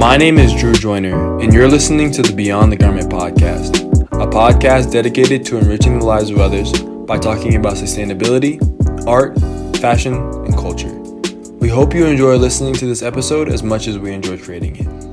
My 0.00 0.16
name 0.16 0.38
is 0.38 0.54
Drew 0.54 0.72
Joyner, 0.72 1.38
and 1.40 1.52
you're 1.52 1.68
listening 1.68 2.10
to 2.12 2.22
the 2.22 2.32
Beyond 2.32 2.72
the 2.72 2.76
Garment 2.76 3.10
podcast, 3.10 3.82
a 4.12 4.26
podcast 4.26 4.90
dedicated 4.90 5.44
to 5.44 5.58
enriching 5.58 5.98
the 5.98 6.06
lives 6.06 6.30
of 6.30 6.38
others 6.38 6.72
by 6.82 7.18
talking 7.18 7.56
about 7.56 7.74
sustainability, 7.74 8.56
art, 9.06 9.38
fashion, 9.76 10.14
and 10.14 10.54
culture. 10.54 10.88
We 11.58 11.68
hope 11.68 11.92
you 11.92 12.06
enjoy 12.06 12.36
listening 12.36 12.72
to 12.76 12.86
this 12.86 13.02
episode 13.02 13.50
as 13.50 13.62
much 13.62 13.88
as 13.88 13.98
we 13.98 14.14
enjoy 14.14 14.38
creating 14.38 14.76
it. 14.76 15.09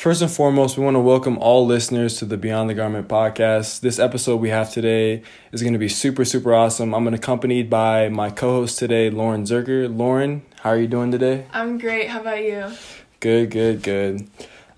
First 0.00 0.22
and 0.22 0.30
foremost, 0.30 0.78
we 0.78 0.84
want 0.84 0.94
to 0.94 1.00
welcome 1.00 1.36
all 1.36 1.66
listeners 1.66 2.16
to 2.20 2.24
the 2.24 2.38
Beyond 2.38 2.70
the 2.70 2.74
Garment 2.74 3.06
podcast. 3.06 3.80
This 3.80 3.98
episode 3.98 4.36
we 4.36 4.48
have 4.48 4.72
today 4.72 5.22
is 5.52 5.60
going 5.60 5.74
to 5.74 5.78
be 5.78 5.90
super, 5.90 6.24
super 6.24 6.54
awesome. 6.54 6.94
I'm 6.94 7.06
accompanied 7.08 7.68
by 7.68 8.08
my 8.08 8.30
co 8.30 8.50
host 8.52 8.78
today, 8.78 9.10
Lauren 9.10 9.44
Zerker. 9.44 9.94
Lauren, 9.94 10.40
how 10.62 10.70
are 10.70 10.78
you 10.78 10.88
doing 10.88 11.10
today? 11.10 11.44
I'm 11.52 11.76
great. 11.76 12.08
How 12.08 12.22
about 12.22 12.42
you? 12.42 12.72
Good, 13.20 13.50
good, 13.50 13.82
good. 13.82 14.26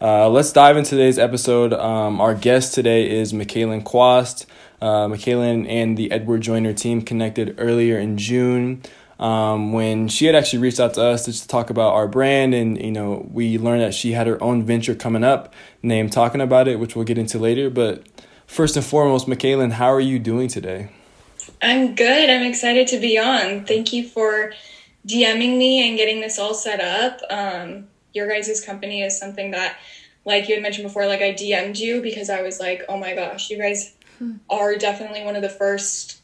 Uh, 0.00 0.28
let's 0.28 0.50
dive 0.50 0.76
into 0.76 0.90
today's 0.90 1.20
episode. 1.20 1.72
Um, 1.72 2.20
our 2.20 2.34
guest 2.34 2.74
today 2.74 3.08
is 3.08 3.32
Michaelin 3.32 3.82
Quast. 3.82 4.46
Uh, 4.80 5.06
Michaelin 5.06 5.68
and 5.68 5.96
the 5.96 6.10
Edward 6.10 6.40
Joyner 6.40 6.72
team 6.72 7.00
connected 7.00 7.54
earlier 7.58 7.96
in 7.96 8.18
June 8.18 8.82
um, 9.18 9.72
when 9.72 10.08
she 10.08 10.26
had 10.26 10.34
actually 10.34 10.60
reached 10.60 10.80
out 10.80 10.94
to 10.94 11.02
us 11.02 11.24
to 11.24 11.48
talk 11.48 11.70
about 11.70 11.94
our 11.94 12.08
brand 12.08 12.54
and 12.54 12.80
you 12.80 12.92
know 12.92 13.28
we 13.30 13.58
learned 13.58 13.82
that 13.82 13.94
she 13.94 14.12
had 14.12 14.26
her 14.26 14.42
own 14.42 14.64
venture 14.64 14.94
coming 14.94 15.24
up 15.24 15.54
named 15.82 16.12
talking 16.12 16.40
about 16.40 16.68
it 16.68 16.78
which 16.78 16.96
we'll 16.96 17.04
get 17.04 17.18
into 17.18 17.38
later. 17.38 17.70
But 17.70 18.06
first 18.46 18.76
and 18.76 18.84
foremost 18.84 19.28
Michaelin, 19.28 19.72
how 19.72 19.92
are 19.92 20.00
you 20.00 20.18
doing 20.18 20.48
today? 20.48 20.90
I'm 21.60 21.94
good. 21.94 22.30
I'm 22.30 22.42
excited 22.42 22.88
to 22.88 22.98
be 22.98 23.18
on. 23.18 23.64
Thank 23.64 23.92
you 23.92 24.08
for 24.08 24.52
dming 25.06 25.58
me 25.58 25.88
and 25.88 25.96
getting 25.96 26.20
this 26.20 26.38
all 26.38 26.54
set 26.54 26.80
up. 26.80 27.20
Um, 27.30 27.88
your 28.12 28.28
guys' 28.28 28.64
company 28.64 29.02
is 29.02 29.18
something 29.18 29.50
that 29.52 29.76
like 30.24 30.48
you 30.48 30.54
had 30.54 30.62
mentioned 30.62 30.86
before 30.86 31.06
like 31.06 31.20
i 31.20 31.32
dm'd 31.32 31.78
you 31.78 32.00
because 32.00 32.30
i 32.30 32.42
was 32.42 32.60
like 32.60 32.82
oh 32.88 32.96
my 32.96 33.14
gosh 33.14 33.50
you 33.50 33.58
guys 33.58 33.94
hmm. 34.18 34.34
are 34.50 34.76
definitely 34.76 35.24
one 35.24 35.36
of 35.36 35.42
the 35.42 35.48
first 35.48 36.21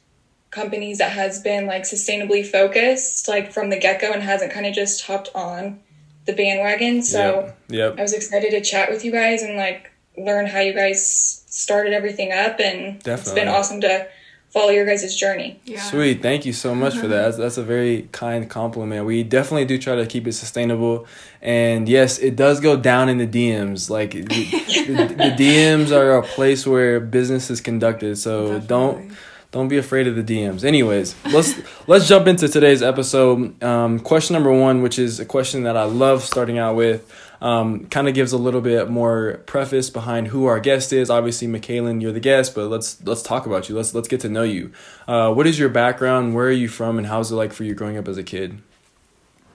companies 0.51 0.99
that 0.99 1.13
has 1.13 1.41
been 1.41 1.67
like 1.67 1.83
sustainably 1.83 2.47
focused 2.47 3.29
like 3.29 3.53
from 3.53 3.71
the 3.71 3.79
get-go 3.79 4.13
and 4.13 4.23
hasn't 4.23 4.53
kind 4.53 4.67
of 4.67 4.75
just 4.75 5.05
hopped 5.07 5.29
on 5.35 5.79
the 6.25 6.33
bandwagon 6.33 7.03
so 7.03 7.41
yep. 7.45 7.59
yep. 7.69 7.99
i 7.99 8.03
was 8.03 8.13
excited 8.13 8.51
to 8.51 8.61
chat 8.61 8.91
with 8.91 9.05
you 9.05 9.13
guys 9.13 9.43
and 9.43 9.57
like 9.57 9.91
learn 10.17 10.47
how 10.47 10.61
you 10.61 10.73
guys 10.73 11.45
started 11.47 11.93
everything 11.93 12.33
up 12.33 12.59
and 12.61 13.03
Definitely. 13.03 13.13
it's 13.13 13.33
been 13.33 13.49
awesome 13.49 13.81
to 13.83 14.09
follow 14.51 14.71
your 14.71 14.87
guys' 14.87 15.15
journey. 15.15 15.61
Yeah. 15.65 15.81
Sweet. 15.81 16.23
Thank 16.23 16.47
you 16.47 16.53
so 16.53 16.75
much 16.75 16.95
for 16.95 17.01
mm-hmm. 17.01 17.11
that. 17.11 17.23
That's, 17.23 17.37
that's, 17.37 17.59
a 17.59 17.63
very 17.63 18.09
kind 18.13 18.49
compliment. 18.49 19.05
We 19.05 19.23
definitely 19.23 19.67
do 19.67 19.79
try 19.79 19.97
to 19.97 20.07
keep 20.07 20.27
it 20.27 20.33
sustainable. 20.33 21.07
And 21.43 21.89
yes, 21.89 22.19
it 22.19 22.35
does 22.35 22.61
go 22.61 22.77
down 22.77 23.09
in 23.09 23.19
the 23.19 23.27
DMs. 23.27 23.91
Like 23.91 24.13
the, 24.13 24.23
the, 24.25 25.15
the 25.15 25.35
DMs 25.37 25.93
are 25.93 26.17
a 26.17 26.23
place 26.23 26.67
where 26.67 26.99
business 27.01 27.51
is 27.51 27.61
conducted. 27.61 28.17
So 28.19 28.59
Definitely. 28.61 28.67
don't 28.67 29.17
don't 29.51 29.69
be 29.69 29.79
afraid 29.79 30.07
of 30.07 30.15
the 30.15 30.23
DMs. 30.23 30.63
Anyways, 30.63 31.15
let's 31.33 31.55
let's 31.89 32.07
jump 32.07 32.27
into 32.27 32.49
today's 32.49 32.83
episode. 32.83 33.63
Um, 33.63 33.99
question 33.99 34.35
number 34.35 34.53
one, 34.53 34.83
which 34.83 34.99
is 34.99 35.21
a 35.21 35.25
question 35.25 35.63
that 35.63 35.77
I 35.77 35.85
love 35.85 36.23
starting 36.23 36.59
out 36.59 36.77
with, 36.77 37.11
um, 37.41 37.87
kind 37.87 38.09
of 38.09 38.15
gives 38.15 38.33
a 38.33 38.39
little 38.39 38.61
bit 38.61 38.91
more 38.91 39.41
preface 39.47 39.89
behind 39.89 40.29
who 40.29 40.45
our 40.45 40.61
guest 40.61 40.93
is. 40.93 41.09
Obviously, 41.09 41.47
Michaelin, 41.47 42.01
you're 42.01 42.13
the 42.13 42.21
guest, 42.21 42.55
but 42.55 42.69
let's 42.69 43.03
let's 43.07 43.23
talk 43.23 43.47
about 43.47 43.69
you. 43.69 43.77
Let's 43.77 43.95
let's 43.95 44.09
get 44.09 44.21
to 44.21 44.29
know 44.29 44.43
you. 44.43 44.71
Uh, 45.07 45.33
what 45.33 45.47
is 45.47 45.59
your 45.59 45.71
background? 45.71 46.35
Where 46.35 46.47
are 46.47 46.51
you 46.51 46.69
from? 46.69 46.99
And 46.99 47.07
how's 47.07 47.33
it 47.33 47.37
like 47.37 47.55
for 47.55 47.65
you 47.65 47.75
growing 47.75 47.97
up 47.97 48.07
as 48.07 48.19
a 48.19 48.25
kid? 48.25 48.61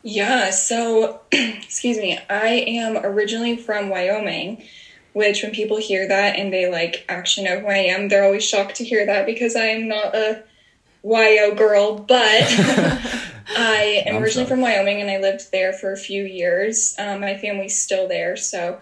Yeah, 0.02 0.50
so 0.50 1.22
excuse 1.32 1.98
me. 1.98 2.20
I 2.30 2.66
am 2.68 2.98
originally 2.98 3.58
from 3.58 3.90
Wyoming 3.90 4.64
which 5.14 5.44
when 5.44 5.52
people 5.52 5.78
hear 5.78 6.08
that 6.08 6.36
and 6.36 6.52
they 6.52 6.70
like 6.70 7.06
actually 7.08 7.46
know 7.46 7.60
who 7.60 7.68
I 7.68 7.78
am, 7.78 8.10
they're 8.10 8.24
always 8.24 8.44
shocked 8.44 8.76
to 8.76 8.84
hear 8.84 9.06
that 9.06 9.26
because 9.26 9.56
I 9.56 9.66
am 9.66 9.88
not 9.88 10.16
a 10.16 10.44
YO 11.04 11.54
girl, 11.56 12.00
but 12.00 12.18
I 12.18 14.04
am 14.06 14.16
I'm 14.16 14.24
originally 14.24 14.48
sorry. 14.48 14.48
from 14.48 14.62
Wyoming 14.62 15.02
and 15.02 15.10
I 15.10 15.20
lived 15.20 15.52
there 15.52 15.74
for 15.74 15.92
a 15.92 15.98
few 15.98 16.24
years. 16.24 16.96
Um, 16.98 17.22
my 17.22 17.38
family's 17.38 17.80
still 17.80 18.08
there, 18.08 18.36
so 18.36 18.80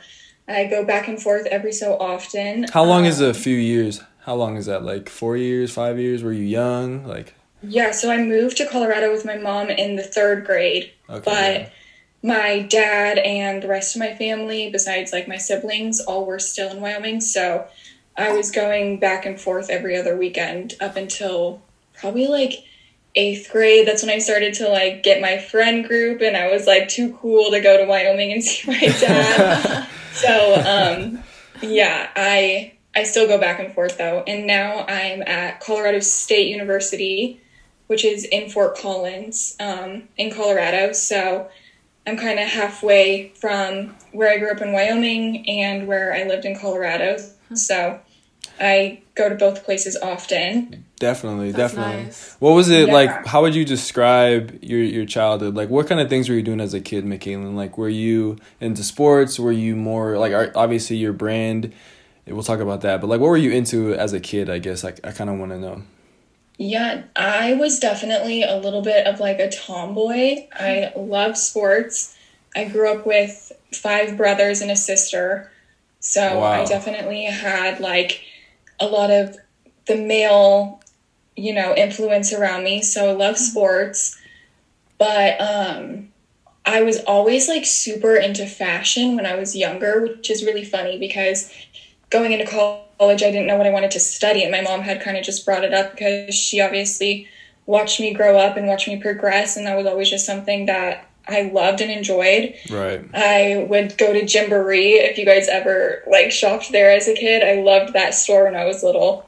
I 0.48 0.66
go 0.66 0.86
back 0.86 1.08
and 1.08 1.22
forth 1.22 1.46
every 1.48 1.74
so 1.74 1.98
often. 1.98 2.68
How 2.72 2.84
long 2.84 3.02
um, 3.02 3.08
is 3.08 3.20
a 3.20 3.34
few 3.34 3.56
years? 3.56 4.02
How 4.22 4.36
long 4.36 4.56
is 4.56 4.68
that? 4.68 4.84
Like 4.84 5.10
four 5.10 5.36
years, 5.36 5.72
five 5.74 6.00
years? 6.00 6.24
Were 6.24 6.34
you 6.34 6.44
young? 6.44 7.06
Like 7.06 7.34
yeah, 7.64 7.92
so 7.92 8.10
I 8.10 8.18
moved 8.18 8.58
to 8.58 8.66
Colorado 8.66 9.12
with 9.12 9.26
my 9.26 9.38
mom 9.38 9.70
in 9.70 9.96
the 9.96 10.04
third 10.04 10.46
grade, 10.46 10.92
okay, 11.10 11.24
but. 11.26 11.62
Yeah 11.62 11.70
my 12.24 12.62
dad 12.62 13.18
and 13.18 13.64
the 13.64 13.68
rest 13.68 13.96
of 13.96 14.00
my 14.00 14.14
family, 14.14 14.70
besides 14.70 15.12
like 15.12 15.28
my 15.28 15.38
siblings, 15.38 16.00
all 16.00 16.26
were 16.26 16.40
still 16.40 16.70
in 16.70 16.82
Wyoming. 16.82 17.20
So 17.22 17.68
I 18.16 18.34
was 18.34 18.52
going 18.52 19.00
back 19.00 19.26
and 19.26 19.40
forth 19.40 19.70
every 19.70 19.98
other 19.98 20.16
weekend 20.16 20.76
up 20.80 20.96
until 20.96 21.62
probably 21.94 22.28
like 22.28 22.64
eighth 23.16 23.50
grade. 23.52 23.88
That's 23.88 24.04
when 24.04 24.12
I 24.12 24.20
started 24.20 24.54
to 24.56 24.70
like 24.70 25.04
get 25.04 25.22
my 25.22 25.38
friend 25.38 25.86
group, 25.86 26.22
and 26.22 26.38
I 26.38 26.52
was 26.52 26.68
like 26.68 26.88
too 26.88 27.18
cool 27.20 27.52
to 27.52 27.60
go 27.60 27.78
to 27.78 27.86
Wyoming 27.86 28.32
and 28.32 28.44
see 28.44 28.70
my 28.70 28.80
dad. 28.80 29.88
so 30.14 30.56
um, 30.56 31.24
yeah, 31.62 32.10
I 32.16 32.74
I 32.96 33.04
still 33.04 33.28
go 33.28 33.40
back 33.40 33.60
and 33.60 33.74
forth 33.74 33.98
though, 33.98 34.24
and 34.28 34.46
now 34.46 34.86
I'm 34.88 35.24
at 35.24 35.60
Colorado 35.60 36.00
State 36.00 36.50
University, 36.50 37.40
which 37.88 38.06
is 38.06 38.26
in 38.26 38.50
Fort 38.50 38.78
Collins 38.78 39.56
um, 39.60 40.04
in 40.18 40.32
Colorado. 40.32 40.94
So 40.94 41.50
I'm 42.12 42.18
kind 42.18 42.40
of 42.40 42.50
halfway 42.50 43.30
from 43.30 43.96
where 44.12 44.30
I 44.30 44.38
grew 44.38 44.52
up 44.52 44.60
in 44.60 44.74
Wyoming 44.74 45.48
and 45.48 45.88
where 45.88 46.14
I 46.14 46.24
lived 46.26 46.44
in 46.44 46.60
Colorado. 46.60 47.18
So 47.54 48.02
I 48.60 49.02
go 49.16 49.30
to 49.30 49.36
both 49.36 49.64
places 49.64 49.96
often. 49.96 50.84
Definitely, 51.00 51.54
That's 51.54 51.74
definitely. 51.74 52.04
Nice. 52.04 52.36
What 52.40 52.52
was 52.52 52.70
it 52.70 52.88
yeah. 52.88 52.94
like? 52.94 53.26
How 53.26 53.42
would 53.44 53.56
you 53.56 53.64
describe 53.64 54.62
your 54.62 54.80
your 54.80 55.06
childhood? 55.06 55.56
Like, 55.56 55.70
what 55.70 55.88
kind 55.88 56.02
of 56.02 56.10
things 56.10 56.28
were 56.28 56.36
you 56.36 56.44
doing 56.44 56.60
as 56.60 56.74
a 56.74 56.82
kid, 56.82 57.06
Michaelin? 57.06 57.56
Like, 57.56 57.78
were 57.78 57.90
you 57.90 58.38
into 58.60 58.84
sports? 58.84 59.40
Were 59.40 59.54
you 59.54 59.78
more 59.78 60.18
like 60.18 60.52
obviously 60.56 60.98
your 60.98 61.14
brand? 61.14 61.74
We'll 62.28 62.44
talk 62.44 62.60
about 62.60 62.82
that. 62.82 63.00
But 63.00 63.08
like, 63.08 63.22
what 63.22 63.30
were 63.30 63.38
you 63.38 63.52
into 63.52 63.96
as 63.96 64.12
a 64.12 64.20
kid? 64.20 64.50
I 64.50 64.60
guess 64.60 64.84
like 64.84 65.00
I 65.06 65.12
kind 65.12 65.30
of 65.30 65.40
want 65.40 65.54
to 65.54 65.60
know. 65.60 65.82
Yeah, 66.64 67.06
I 67.16 67.56
was 67.56 67.80
definitely 67.80 68.44
a 68.44 68.56
little 68.56 68.84
bit 68.84 69.08
of 69.08 69.20
like 69.20 69.40
a 69.40 69.50
tomboy. 69.50 70.48
I 70.54 70.94
love 70.96 71.36
sports. 71.36 72.16
I 72.56 72.66
grew 72.66 72.96
up 72.96 73.04
with 73.04 73.52
five 73.74 74.16
brothers 74.16 74.62
and 74.62 74.70
a 74.70 74.76
sister. 74.76 75.52
So 76.02 76.38
wow. 76.38 76.62
I 76.62 76.66
definitely 76.66 77.24
had 77.24 77.80
like 77.80 78.24
a 78.80 78.86
lot 78.86 79.10
of 79.10 79.38
the 79.88 79.96
male, 79.96 80.84
you 81.36 81.52
know, 81.52 81.74
influence 81.76 82.32
around 82.32 82.64
me. 82.64 82.84
So 82.84 83.10
I 83.10 83.14
love 83.14 83.40
sports. 83.40 84.22
But 85.00 85.42
um 85.42 86.10
I 86.64 86.84
was 86.84 87.00
always 87.06 87.48
like 87.50 87.66
super 87.66 88.16
into 88.18 88.46
fashion 88.46 89.16
when 89.16 89.26
I 89.26 89.34
was 89.34 89.56
younger, 89.56 90.04
which 90.04 90.30
is 90.30 90.44
really 90.44 90.64
funny 90.64 91.00
because 91.00 91.52
going 92.12 92.34
into 92.34 92.46
college 92.46 93.24
I 93.24 93.32
didn't 93.32 93.48
know 93.48 93.58
what 93.58 93.66
I 93.66 93.72
wanted 93.72 93.92
to 93.92 94.00
study. 94.00 94.44
And 94.44 94.52
my 94.52 94.62
mom 94.62 94.82
had 94.82 95.02
kind 95.02 95.18
of 95.18 95.24
just 95.24 95.44
brought 95.44 95.64
it 95.64 95.74
up 95.74 95.92
because 95.92 96.36
she 96.36 96.62
obviously 96.62 97.28
watched 97.66 98.00
me 98.00 98.14
grow 98.14 98.38
up 98.38 98.58
and 98.58 98.68
watched 98.68 98.88
me 98.88 99.02
progress. 99.02 99.58
And 99.58 99.66
that 99.66 99.76
was 99.76 99.88
always 99.88 100.10
just 100.10 100.26
something 100.26 100.68
that 100.68 101.10
I 101.28 101.44
loved 101.54 101.82
and 101.82 101.92
enjoyed. 101.92 102.56
Right. 102.70 103.04
I 103.14 103.66
would 103.68 103.98
go 103.98 104.14
to 104.14 104.22
Gymboree 104.22 105.00
if 105.00 105.18
you 105.18 105.26
guys 105.26 105.48
ever 105.48 106.04
like 106.08 106.32
shopped 106.32 106.72
there 106.72 106.92
as 106.92 107.08
a 107.08 107.16
kid. 107.16 107.44
I 107.44 107.62
loved 107.62 107.94
that 107.94 108.14
store 108.14 108.44
when 108.44 108.56
I 108.56 108.66
was 108.66 108.84
little. 108.84 109.28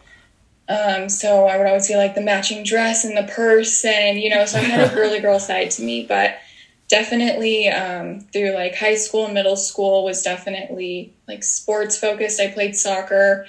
Um, 0.70 1.10
so 1.10 1.46
I 1.48 1.58
would 1.58 1.68
always 1.68 1.86
see 1.86 1.98
like 1.98 2.16
the 2.16 2.22
matching 2.22 2.64
dress 2.64 3.04
and 3.04 3.18
the 3.18 3.32
purse 3.32 3.84
and 3.84 4.20
you 4.20 4.30
know, 4.30 4.46
so 4.46 4.60
I 4.60 4.62
had 4.62 4.92
a 4.92 4.96
girly 4.96 5.20
girl 5.20 5.40
side 5.40 5.72
to 5.72 5.82
me, 5.82 6.06
but 6.08 6.38
definitely 6.94 7.70
um, 7.70 8.20
through 8.20 8.54
like 8.54 8.76
high 8.76 8.94
school 8.94 9.26
and 9.26 9.34
middle 9.34 9.56
school 9.56 10.04
was 10.04 10.22
definitely 10.22 11.12
like 11.28 11.44
sports 11.44 11.98
focused. 11.98 12.40
I 12.40 12.52
played 12.52 12.76
soccer 12.76 13.48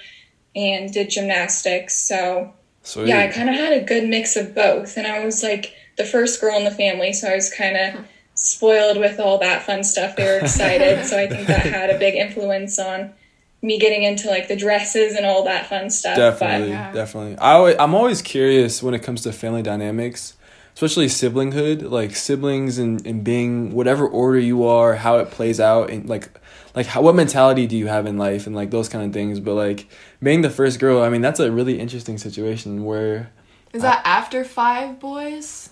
and 0.56 0.90
did 0.90 1.10
gymnastics. 1.10 1.94
So 1.94 2.54
Sweet. 2.84 3.08
yeah, 3.08 3.18
I 3.18 3.28
kind 3.28 3.50
of 3.50 3.54
had 3.54 3.74
a 3.74 3.84
good 3.84 4.08
mix 4.08 4.34
of 4.36 4.54
both. 4.54 4.96
And 4.96 5.06
I 5.06 5.22
was 5.22 5.42
like 5.42 5.74
the 5.98 6.06
first 6.06 6.40
girl 6.40 6.56
in 6.56 6.64
the 6.64 6.70
family, 6.70 7.12
so 7.12 7.28
I 7.28 7.34
was 7.34 7.52
kind 7.52 7.76
of 7.76 8.06
spoiled 8.34 8.96
with 8.96 9.20
all 9.20 9.36
that 9.40 9.62
fun 9.62 9.84
stuff. 9.84 10.16
They 10.16 10.24
were 10.24 10.38
excited, 10.38 11.04
so 11.04 11.18
I 11.18 11.26
think 11.26 11.46
that 11.46 11.66
had 11.66 11.90
a 11.90 11.98
big 11.98 12.14
influence 12.14 12.78
on 12.78 13.12
me 13.60 13.78
getting 13.78 14.04
into 14.04 14.28
like 14.28 14.48
the 14.48 14.56
dresses 14.56 15.16
and 15.16 15.26
all 15.26 15.44
that 15.44 15.66
fun 15.66 15.90
stuff. 15.90 16.16
Definitely, 16.16 16.68
but, 16.68 16.72
yeah. 16.72 16.92
definitely. 16.92 17.36
I 17.36 17.52
always, 17.52 17.76
I'm 17.78 17.94
always 17.94 18.22
curious 18.22 18.82
when 18.82 18.94
it 18.94 19.02
comes 19.02 19.22
to 19.22 19.32
family 19.32 19.62
dynamics, 19.62 20.34
especially 20.74 21.06
siblinghood, 21.06 21.88
like 21.90 22.16
siblings 22.16 22.78
and, 22.78 23.06
and 23.06 23.24
being 23.24 23.72
whatever 23.72 24.06
order 24.06 24.38
you 24.38 24.64
are, 24.64 24.96
how 24.96 25.18
it 25.18 25.30
plays 25.30 25.60
out, 25.60 25.90
and 25.90 26.08
like 26.08 26.28
like 26.74 26.86
how, 26.86 27.02
what 27.02 27.14
mentality 27.14 27.66
do 27.66 27.76
you 27.76 27.86
have 27.86 28.06
in 28.06 28.18
life 28.18 28.46
and 28.46 28.56
like 28.56 28.70
those 28.70 28.88
kind 28.88 29.04
of 29.04 29.12
things 29.12 29.38
but 29.38 29.54
like 29.54 29.86
being 30.22 30.42
the 30.42 30.50
first 30.50 30.80
girl 30.80 31.02
i 31.02 31.08
mean 31.08 31.20
that's 31.20 31.38
a 31.38 31.50
really 31.52 31.78
interesting 31.78 32.18
situation 32.18 32.84
where 32.84 33.30
is 33.72 33.82
that 33.82 34.04
I, 34.04 34.08
after 34.08 34.44
five 34.44 34.98
boys 34.98 35.70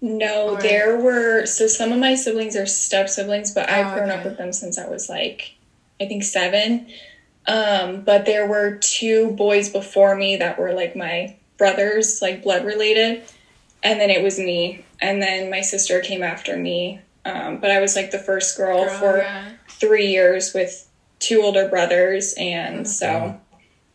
No, 0.00 0.50
or... 0.50 0.60
there 0.60 0.98
were 0.98 1.46
so 1.46 1.66
some 1.66 1.90
of 1.90 1.98
my 1.98 2.14
siblings 2.14 2.56
are 2.56 2.66
step 2.66 3.08
siblings, 3.08 3.54
but 3.54 3.70
oh, 3.70 3.72
I've 3.72 3.94
grown 3.94 4.10
okay. 4.10 4.18
up 4.18 4.24
with 4.24 4.36
them 4.36 4.52
since 4.52 4.78
I 4.78 4.86
was 4.88 5.08
like 5.08 5.54
I 6.00 6.06
think 6.06 6.24
seven. 6.24 6.88
Um, 7.46 8.02
but 8.02 8.26
there 8.26 8.46
were 8.46 8.76
two 8.76 9.30
boys 9.32 9.70
before 9.70 10.16
me 10.16 10.36
that 10.36 10.58
were 10.58 10.72
like 10.72 10.96
my 10.96 11.36
brothers, 11.56 12.20
like 12.20 12.42
blood 12.42 12.64
related, 12.64 13.22
and 13.84 14.00
then 14.00 14.10
it 14.10 14.22
was 14.22 14.38
me, 14.38 14.84
and 15.00 15.22
then 15.22 15.50
my 15.50 15.60
sister 15.60 16.00
came 16.00 16.22
after 16.22 16.56
me. 16.56 17.00
Um, 17.26 17.58
but 17.58 17.70
I 17.70 17.80
was 17.80 17.94
like 17.94 18.10
the 18.10 18.18
first 18.18 18.56
girl, 18.56 18.84
girl 18.84 18.98
for 18.98 19.18
yeah. 19.18 19.50
three 19.68 20.08
years 20.08 20.52
with 20.52 20.88
two 21.20 21.42
older 21.42 21.68
brothers, 21.68 22.34
and 22.36 22.88
so 22.88 23.38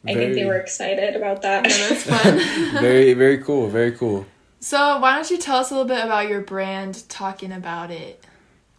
I 0.08 0.14
think 0.14 0.36
they 0.36 0.46
were 0.46 0.58
excited 0.58 1.16
about 1.16 1.42
that. 1.42 1.68
Yeah, 1.70 1.90
that's 1.90 2.04
fun. 2.24 2.82
very, 2.82 3.14
very 3.14 3.40
cool. 3.40 3.68
Very 3.68 3.92
cool. 3.92 4.26
So, 4.62 5.00
why 5.00 5.16
don't 5.16 5.30
you 5.30 5.38
tell 5.38 5.58
us 5.58 5.72
a 5.72 5.74
little 5.74 5.88
bit 5.88 6.04
about 6.04 6.28
your 6.28 6.42
brand, 6.42 7.08
talking 7.10 7.52
about 7.52 7.92
it? 7.92 8.26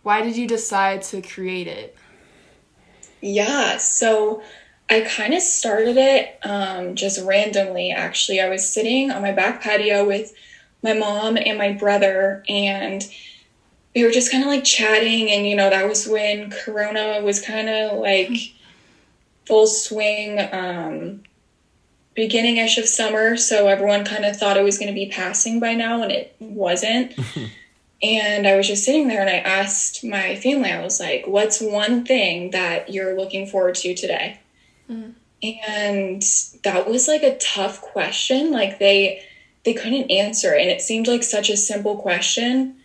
Why 0.02 0.22
did 0.22 0.36
you 0.36 0.46
decide 0.46 1.02
to 1.04 1.22
create 1.22 1.66
it? 1.66 1.96
Yeah, 3.20 3.76
so 3.78 4.42
I 4.88 5.02
kind 5.02 5.34
of 5.34 5.42
started 5.42 5.96
it 5.96 6.38
um, 6.42 6.94
just 6.96 7.24
randomly, 7.24 7.92
actually. 7.92 8.40
I 8.40 8.48
was 8.48 8.68
sitting 8.68 9.10
on 9.10 9.22
my 9.22 9.32
back 9.32 9.62
patio 9.62 10.06
with 10.06 10.34
my 10.82 10.94
mom 10.94 11.36
and 11.36 11.58
my 11.58 11.72
brother, 11.72 12.44
and 12.48 13.02
we 13.94 14.04
were 14.04 14.10
just 14.10 14.30
kind 14.30 14.44
of 14.44 14.48
like 14.48 14.64
chatting. 14.64 15.30
And, 15.30 15.46
you 15.46 15.56
know, 15.56 15.70
that 15.70 15.88
was 15.88 16.06
when 16.06 16.50
Corona 16.50 17.20
was 17.22 17.40
kind 17.40 17.68
of 17.68 17.98
like 17.98 18.30
full 19.46 19.66
swing. 19.66 20.38
Um, 20.52 21.22
beginning 22.14 22.58
ish 22.58 22.76
of 22.76 22.86
summer, 22.86 23.36
so 23.36 23.68
everyone 23.68 24.04
kind 24.04 24.24
of 24.24 24.36
thought 24.36 24.56
it 24.56 24.64
was 24.64 24.78
going 24.78 24.88
to 24.88 24.94
be 24.94 25.08
passing 25.08 25.60
by 25.60 25.74
now, 25.74 26.02
and 26.02 26.12
it 26.12 26.34
wasn't. 26.38 27.14
and 28.02 28.46
I 28.46 28.56
was 28.56 28.66
just 28.66 28.84
sitting 28.84 29.08
there 29.08 29.20
and 29.20 29.30
I 29.30 29.36
asked 29.36 30.04
my 30.04 30.36
family, 30.36 30.70
I 30.70 30.82
was 30.82 31.00
like, 31.00 31.26
what's 31.26 31.60
one 31.60 32.04
thing 32.04 32.50
that 32.50 32.92
you're 32.92 33.16
looking 33.16 33.46
forward 33.46 33.74
to 33.76 33.94
today? 33.94 34.40
Mm. 34.88 35.14
And 35.42 36.22
that 36.64 36.88
was 36.88 37.08
like 37.08 37.22
a 37.22 37.36
tough 37.38 37.82
question. 37.82 38.50
Like 38.52 38.78
they 38.78 39.22
they 39.64 39.74
couldn't 39.74 40.10
answer 40.10 40.54
and 40.54 40.70
it 40.70 40.80
seemed 40.80 41.06
like 41.06 41.22
such 41.22 41.50
a 41.50 41.56
simple 41.56 41.96
question, 41.96 42.76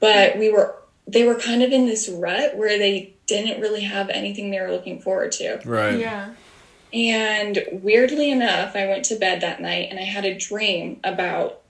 but 0.00 0.38
we 0.38 0.50
were 0.50 0.76
they 1.06 1.24
were 1.24 1.34
kind 1.34 1.62
of 1.62 1.72
in 1.72 1.86
this 1.86 2.08
rut 2.08 2.56
where 2.56 2.78
they 2.78 3.14
didn't 3.26 3.60
really 3.60 3.82
have 3.82 4.08
anything 4.10 4.50
they 4.50 4.60
were 4.60 4.70
looking 4.70 5.00
forward 5.00 5.32
to. 5.32 5.60
Right. 5.64 5.98
Yeah. 5.98 6.34
And 6.92 7.64
weirdly 7.70 8.30
enough, 8.30 8.74
I 8.74 8.86
went 8.86 9.04
to 9.06 9.16
bed 9.16 9.40
that 9.40 9.60
night 9.60 9.88
and 9.90 9.98
I 9.98 10.02
had 10.04 10.24
a 10.24 10.36
dream 10.36 11.00
about 11.04 11.60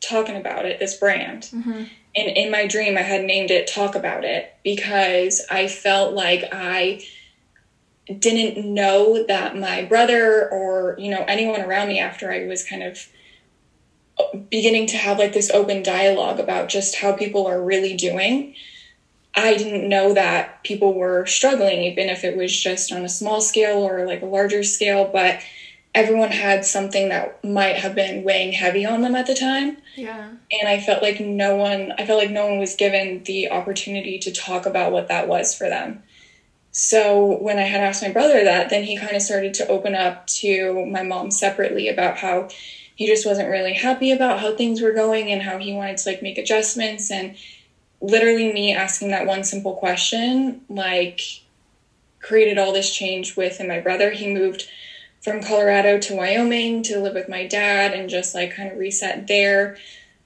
talking 0.00 0.36
about 0.36 0.66
it, 0.66 0.78
this 0.78 0.96
brand. 0.96 1.44
Mm-hmm. 1.44 1.84
And 2.16 2.36
in 2.36 2.50
my 2.50 2.66
dream, 2.66 2.98
I 2.98 3.02
had 3.02 3.24
named 3.24 3.50
it 3.50 3.68
Talk 3.68 3.94
About 3.94 4.24
It 4.24 4.52
because 4.64 5.46
I 5.50 5.68
felt 5.68 6.14
like 6.14 6.48
I 6.52 7.04
didn't 8.18 8.66
know 8.66 9.24
that 9.28 9.56
my 9.56 9.84
brother 9.84 10.48
or, 10.50 10.96
you 10.98 11.10
know, 11.10 11.24
anyone 11.28 11.60
around 11.60 11.88
me 11.88 12.00
after 12.00 12.32
I 12.32 12.46
was 12.46 12.64
kind 12.64 12.82
of 12.82 13.06
beginning 14.50 14.86
to 14.88 14.96
have 14.96 15.18
like 15.18 15.32
this 15.32 15.50
open 15.50 15.82
dialogue 15.82 16.40
about 16.40 16.68
just 16.68 16.96
how 16.96 17.12
people 17.12 17.46
are 17.46 17.62
really 17.62 17.96
doing 17.96 18.54
I 19.34 19.56
didn't 19.56 19.88
know 19.88 20.14
that 20.14 20.62
people 20.64 20.94
were 20.94 21.24
struggling, 21.26 21.82
even 21.82 22.08
if 22.08 22.24
it 22.24 22.36
was 22.36 22.56
just 22.56 22.92
on 22.92 23.04
a 23.04 23.08
small 23.08 23.40
scale 23.40 23.78
or 23.78 24.06
like 24.06 24.22
a 24.22 24.26
larger 24.26 24.64
scale, 24.64 25.08
but 25.12 25.40
everyone 25.94 26.30
had 26.30 26.64
something 26.64 27.08
that 27.08 27.42
might 27.44 27.76
have 27.76 27.94
been 27.94 28.24
weighing 28.24 28.52
heavy 28.52 28.84
on 28.84 29.02
them 29.02 29.14
at 29.14 29.26
the 29.26 29.34
time. 29.34 29.76
Yeah. 29.96 30.30
And 30.52 30.68
I 30.68 30.80
felt 30.80 31.02
like 31.02 31.20
no 31.20 31.56
one 31.56 31.92
I 31.98 32.06
felt 32.06 32.20
like 32.20 32.30
no 32.30 32.46
one 32.46 32.58
was 32.58 32.74
given 32.74 33.22
the 33.24 33.50
opportunity 33.50 34.18
to 34.20 34.32
talk 34.32 34.66
about 34.66 34.92
what 34.92 35.08
that 35.08 35.28
was 35.28 35.54
for 35.54 35.68
them. 35.68 36.02
So 36.72 37.38
when 37.40 37.58
I 37.58 37.62
had 37.62 37.80
asked 37.80 38.02
my 38.02 38.12
brother 38.12 38.44
that, 38.44 38.70
then 38.70 38.84
he 38.84 38.96
kind 38.96 39.16
of 39.16 39.22
started 39.22 39.54
to 39.54 39.66
open 39.68 39.94
up 39.94 40.26
to 40.28 40.86
my 40.86 41.02
mom 41.02 41.32
separately 41.32 41.88
about 41.88 42.18
how 42.18 42.48
he 43.00 43.06
just 43.06 43.24
wasn't 43.24 43.48
really 43.48 43.72
happy 43.72 44.12
about 44.12 44.40
how 44.40 44.54
things 44.54 44.82
were 44.82 44.92
going 44.92 45.32
and 45.32 45.40
how 45.40 45.56
he 45.56 45.72
wanted 45.72 45.96
to 45.96 46.06
like 46.06 46.20
make 46.20 46.36
adjustments. 46.36 47.10
And 47.10 47.34
literally 48.02 48.52
me 48.52 48.74
asking 48.74 49.08
that 49.08 49.26
one 49.26 49.42
simple 49.42 49.74
question 49.76 50.60
like 50.68 51.22
created 52.20 52.58
all 52.58 52.74
this 52.74 52.94
change 52.94 53.38
with 53.38 53.56
him 53.56 53.68
my 53.68 53.80
brother. 53.80 54.10
He 54.10 54.30
moved 54.30 54.68
from 55.22 55.42
colorado 55.42 55.98
to 55.98 56.14
wyoming 56.14 56.82
to 56.82 57.00
live 57.00 57.14
with 57.14 57.26
my 57.26 57.46
dad 57.46 57.94
and 57.94 58.10
just 58.10 58.34
like 58.34 58.54
kind 58.54 58.70
of 58.70 58.76
reset 58.76 59.26
there. 59.26 59.78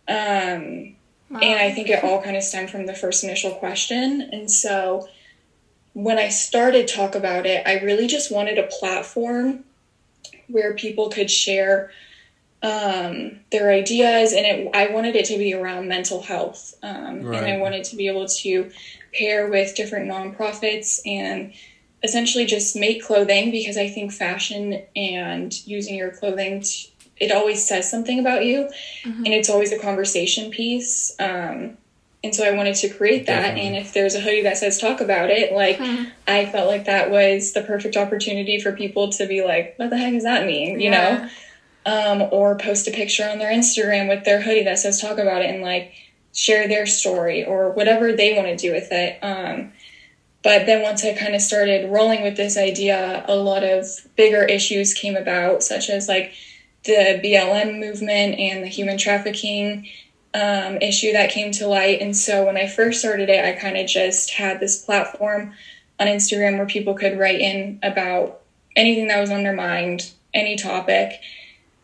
Um, 0.09 0.97
wow. 1.31 1.39
and 1.41 1.61
i 1.61 1.71
think 1.71 1.89
it 1.89 2.03
all 2.03 2.21
kind 2.21 2.37
of 2.37 2.43
stemmed 2.43 2.71
from 2.71 2.87
the 2.87 2.95
first 2.95 3.23
initial 3.23 3.53
question. 3.53 4.31
And 4.33 4.51
so 4.51 5.09
when 5.93 6.19
i 6.19 6.29
started 6.29 6.89
talk 6.89 7.15
about 7.15 7.47
it 7.47 7.65
i 7.69 7.79
really 7.79 8.09
just 8.09 8.33
wanted 8.33 8.59
a 8.59 8.67
platform 8.67 9.63
where 10.49 10.75
people 10.75 11.09
could 11.09 11.31
share 11.31 11.93
um, 12.65 13.41
their 13.53 13.71
ideas, 13.71 14.33
and 14.33 14.47
it, 14.47 14.71
I 14.75 14.89
wanted 14.89 15.17
it 15.17 15.27
to 15.27 15.37
be 15.37 15.53
around 15.53 15.87
mental 15.87 16.23
health, 16.23 16.75
um, 16.83 17.23
right. 17.23 17.43
and 17.43 17.47
I 17.47 17.59
wanted 17.59 17.85
to 17.85 17.97
be 17.97 18.09
able 18.09 18.27
to 18.27 18.71
pair 19.13 19.49
with 19.49 19.77
different 19.77 20.11
nonprofits 20.11 21.01
and 21.05 21.53
essentially 22.03 22.47
just 22.47 22.75
make 22.75 23.05
clothing 23.05 23.51
because 23.51 23.77
I 23.77 23.89
think 23.89 24.13
fashion 24.13 24.83
and 24.97 25.67
using 25.67 25.95
your 25.95 26.11
clothing 26.11 26.63
t- 26.63 26.91
it 27.21 27.31
always 27.31 27.65
says 27.65 27.91
something 27.91 28.19
about 28.19 28.47
you, 28.47 28.71
mm-hmm. 29.05 29.25
and 29.25 29.35
it's 29.35 29.51
always 29.51 29.71
a 29.71 29.79
conversation 29.79 30.51
piece. 30.51 31.15
Um, 31.21 31.77
and 32.25 32.35
so 32.35 32.45
I 32.45 32.53
wanted 32.53 32.77
to 32.77 32.89
create 32.89 33.27
that. 33.27 33.43
Definitely. 33.43 33.67
And 33.67 33.77
if 33.77 33.93
there's 33.93 34.15
a 34.15 34.21
hoodie 34.21 34.43
that 34.43 34.57
says 34.57 34.81
talk 34.81 35.03
about 35.03 35.29
it, 35.29 35.53
like 35.53 35.77
mm-hmm. 35.77 36.05
I 36.27 36.47
felt 36.47 36.69
like 36.69 36.87
that 36.87 37.11
was 37.11 37.53
the 37.53 37.61
perfect 37.61 37.99
opportunity 37.99 38.59
for 38.59 38.73
people 38.73 39.11
to 39.11 39.27
be 39.27 39.45
like, 39.45 39.75
what 39.77 39.91
the 39.91 39.99
heck 39.99 40.15
does 40.15 40.23
that 40.23 40.47
mean? 40.47 40.81
You 40.81 40.91
yeah. 40.91 41.19
know? 41.19 41.29
Um, 41.87 42.23
or 42.31 42.57
post 42.57 42.89
a 42.89 42.91
picture 42.91 43.29
on 43.29 43.39
their 43.39 43.53
Instagram 43.53 44.09
with 44.09 44.25
their 44.25 44.41
hoodie 44.41 44.65
that 44.65 44.79
says 44.79 45.01
talk 45.01 45.19
about 45.19 45.43
it 45.43 45.51
and 45.51 45.63
like 45.63 45.93
share 46.33 46.67
their 46.67 46.87
story 46.87 47.45
or 47.45 47.71
whatever 47.71 48.13
they 48.13 48.35
want 48.35 48.47
to 48.49 48.57
do 48.57 48.73
with 48.73 48.91
it. 48.91 49.19
Um, 49.23 49.73
but 50.43 50.67
then 50.67 50.83
once 50.83 51.05
I 51.05 51.15
kind 51.15 51.35
of 51.35 51.41
started 51.41 51.91
rolling 51.91 52.23
with 52.23 52.37
this 52.37 52.59
idea, 52.59 53.25
a 53.27 53.35
lot 53.35 53.65
of 53.65 53.87
bigger 54.15 54.45
issues 54.45 54.93
came 54.93 55.17
about, 55.17 55.63
such 55.63 55.89
as 55.89 56.07
like 56.07 56.35
the 56.85 57.21
BLM 57.25 57.81
movement 57.81 58.39
and 58.39 58.63
the 58.63 58.69
human 58.69 58.99
trafficking 58.99 59.89
um, 60.35 60.77
issue 60.79 61.13
that 61.13 61.31
came 61.31 61.51
to 61.53 61.67
light. 61.67 62.03
And 62.03 62.15
so 62.15 62.45
when 62.45 62.57
I 62.57 62.67
first 62.67 63.01
started 63.01 63.31
it, 63.31 63.43
I 63.43 63.53
kind 63.53 63.79
of 63.79 63.87
just 63.87 64.31
had 64.31 64.61
this 64.61 64.85
platform 64.85 65.55
on 65.99 66.09
Instagram 66.09 66.59
where 66.59 66.67
people 66.67 66.95
could 66.95 67.19
write 67.19 67.41
in 67.41 67.79
about 67.83 68.43
anything 68.77 69.09
that 69.09 69.21
was 69.21 69.31
on 69.31 69.45
their 69.45 69.55
mind, 69.55 70.11
any 70.35 70.57
topic. 70.57 71.21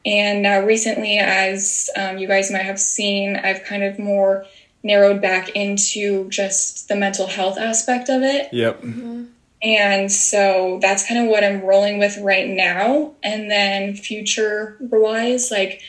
And 0.04 0.42
now, 0.42 0.60
recently, 0.60 1.18
as 1.18 1.90
um, 1.96 2.18
you 2.18 2.26
guys 2.26 2.50
might 2.50 2.64
have 2.64 2.80
seen, 2.80 3.36
I've 3.36 3.64
kind 3.64 3.82
of 3.82 3.98
more 3.98 4.46
narrowed 4.82 5.20
back 5.20 5.50
into 5.50 6.28
just 6.30 6.88
the 6.88 6.96
mental 6.96 7.26
health 7.26 7.58
aspect 7.58 8.08
of 8.08 8.22
it. 8.22 8.52
Yep. 8.52 8.82
Mm-hmm. 8.82 9.24
And 9.62 10.10
so 10.10 10.78
that's 10.80 11.06
kind 11.06 11.20
of 11.20 11.28
what 11.28 11.44
I'm 11.44 11.60
rolling 11.60 11.98
with 11.98 12.16
right 12.18 12.48
now. 12.48 13.12
And 13.22 13.50
then 13.50 13.94
future 13.94 14.76
wise, 14.80 15.50
like 15.50 15.82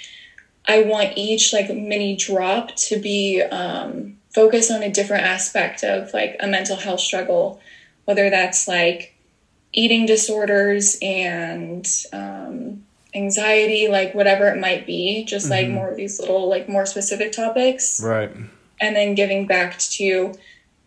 I 0.66 0.84
want 0.84 1.18
each 1.18 1.54
like 1.54 1.74
mini 1.74 2.16
drop 2.16 2.76
to 2.76 3.00
be 3.00 3.42
um, 3.42 4.18
focused 4.34 4.72
on 4.72 4.84
a 4.84 4.92
different 4.92 5.24
aspect 5.24 5.84
of 5.84 6.14
like 6.14 6.36
a 6.40 6.48
mental 6.48 6.76
health 6.76 7.00
struggle, 7.00 7.60
whether 8.06 8.30
that's 8.30 8.68
like 8.68 9.16
eating 9.74 10.06
disorders 10.06 10.98
and 11.02 11.88
um, 12.14 12.71
anxiety, 13.14 13.88
like 13.88 14.14
whatever 14.14 14.48
it 14.48 14.60
might 14.60 14.86
be, 14.86 15.24
just 15.26 15.46
mm-hmm. 15.46 15.54
like 15.54 15.70
more 15.70 15.90
of 15.90 15.98
these 15.98 16.20
little, 16.20 16.50
like 16.50 16.70
more 16.70 16.86
specific 16.86 17.32
topics. 17.32 18.02
Right. 18.02 18.32
And 18.80 18.96
then 18.96 19.16
giving 19.16 19.46
back 19.48 19.78
to 19.80 20.34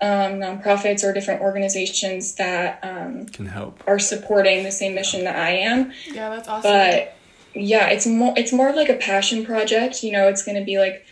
um, 0.00 0.40
nonprofits 0.40 1.04
or 1.04 1.12
different 1.12 1.40
organizations 1.40 2.34
that 2.34 2.80
um, 2.82 3.26
can 3.26 3.46
help 3.46 3.82
are 3.86 3.98
supporting 3.98 4.64
the 4.64 4.72
same 4.72 4.94
mission 4.94 5.24
that 5.24 5.36
I 5.36 5.50
am. 5.50 5.92
Yeah, 6.12 6.30
that's 6.30 6.48
awesome. 6.48 6.70
But 6.70 7.16
yeah, 7.54 7.88
it's 7.88 8.06
more 8.06 8.34
it's 8.36 8.52
more 8.52 8.68
of 8.68 8.76
like 8.76 8.88
a 8.88 8.96
passion 8.96 9.46
project. 9.46 10.02
You 10.02 10.12
know, 10.12 10.28
it's 10.28 10.44
going 10.44 10.58
to 10.58 10.64
be 10.64 10.78
like 10.78 11.06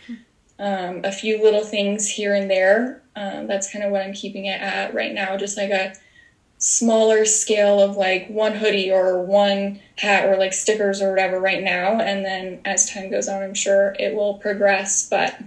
um, 0.59 1.01
a 1.03 1.11
few 1.11 1.41
little 1.41 1.63
things 1.63 2.07
here 2.09 2.35
and 2.35 2.49
there. 2.51 3.01
Um, 3.15 3.47
that's 3.47 3.71
kind 3.71 3.85
of 3.85 3.91
what 3.91 4.01
I'm 4.01 4.13
keeping 4.13 4.45
it 4.45 4.61
at 4.61 4.93
right 4.93 5.13
now, 5.13 5.37
just 5.37 5.57
like 5.57 5.69
a 5.69 5.93
smaller 6.63 7.25
scale 7.25 7.81
of 7.81 7.97
like 7.97 8.25
one 8.29 8.53
hoodie 8.53 8.89
or 8.89 9.21
one 9.21 9.77
hat 9.97 10.25
or 10.25 10.37
like 10.37 10.53
stickers 10.53 11.01
or 11.01 11.09
whatever 11.09 11.37
right 11.37 11.61
now 11.61 11.99
and 11.99 12.23
then 12.23 12.57
as 12.63 12.89
time 12.89 13.11
goes 13.11 13.27
on 13.27 13.43
i'm 13.43 13.53
sure 13.53 13.93
it 13.99 14.15
will 14.15 14.35
progress 14.35 15.09
but 15.09 15.37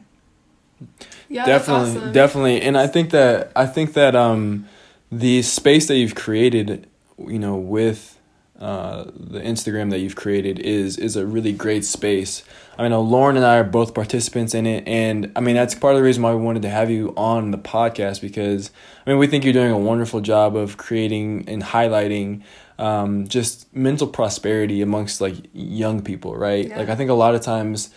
yeah, 1.30 1.46
definitely 1.46 1.96
awesome. 1.96 2.12
definitely 2.12 2.60
and 2.60 2.76
i 2.76 2.86
think 2.86 3.12
that 3.12 3.50
i 3.56 3.64
think 3.64 3.94
that 3.94 4.14
um 4.14 4.68
the 5.10 5.40
space 5.40 5.88
that 5.88 5.96
you've 5.96 6.14
created 6.14 6.86
you 7.18 7.38
know 7.38 7.56
with 7.56 8.16
uh, 8.60 9.04
the 9.04 9.40
Instagram 9.40 9.90
that 9.90 9.98
you've 9.98 10.16
created 10.16 10.58
is 10.58 10.96
is 10.96 11.14
a 11.14 11.26
really 11.26 11.52
great 11.52 11.84
space. 11.84 12.42
I 12.78 12.82
mean, 12.82 12.92
Lauren 12.92 13.36
and 13.36 13.46
I 13.46 13.56
are 13.56 13.64
both 13.64 13.94
participants 13.94 14.54
in 14.54 14.66
it, 14.66 14.86
and 14.86 15.32
I 15.34 15.40
mean 15.40 15.54
that's 15.54 15.74
part 15.74 15.94
of 15.94 15.98
the 15.98 16.02
reason 16.02 16.22
why 16.22 16.34
we 16.34 16.42
wanted 16.42 16.62
to 16.62 16.68
have 16.68 16.90
you 16.90 17.14
on 17.16 17.50
the 17.50 17.58
podcast 17.58 18.20
because 18.20 18.70
I 19.06 19.10
mean 19.10 19.18
we 19.18 19.26
think 19.26 19.44
you're 19.44 19.52
doing 19.52 19.70
a 19.70 19.78
wonderful 19.78 20.20
job 20.20 20.56
of 20.56 20.76
creating 20.76 21.48
and 21.48 21.62
highlighting 21.62 22.42
um, 22.78 23.26
just 23.28 23.74
mental 23.74 24.06
prosperity 24.06 24.82
amongst 24.82 25.20
like 25.20 25.36
young 25.54 26.02
people, 26.02 26.36
right? 26.36 26.68
Yeah. 26.68 26.78
Like 26.78 26.88
I 26.88 26.96
think 26.96 27.10
a 27.10 27.14
lot 27.14 27.34
of 27.34 27.40
times, 27.40 27.90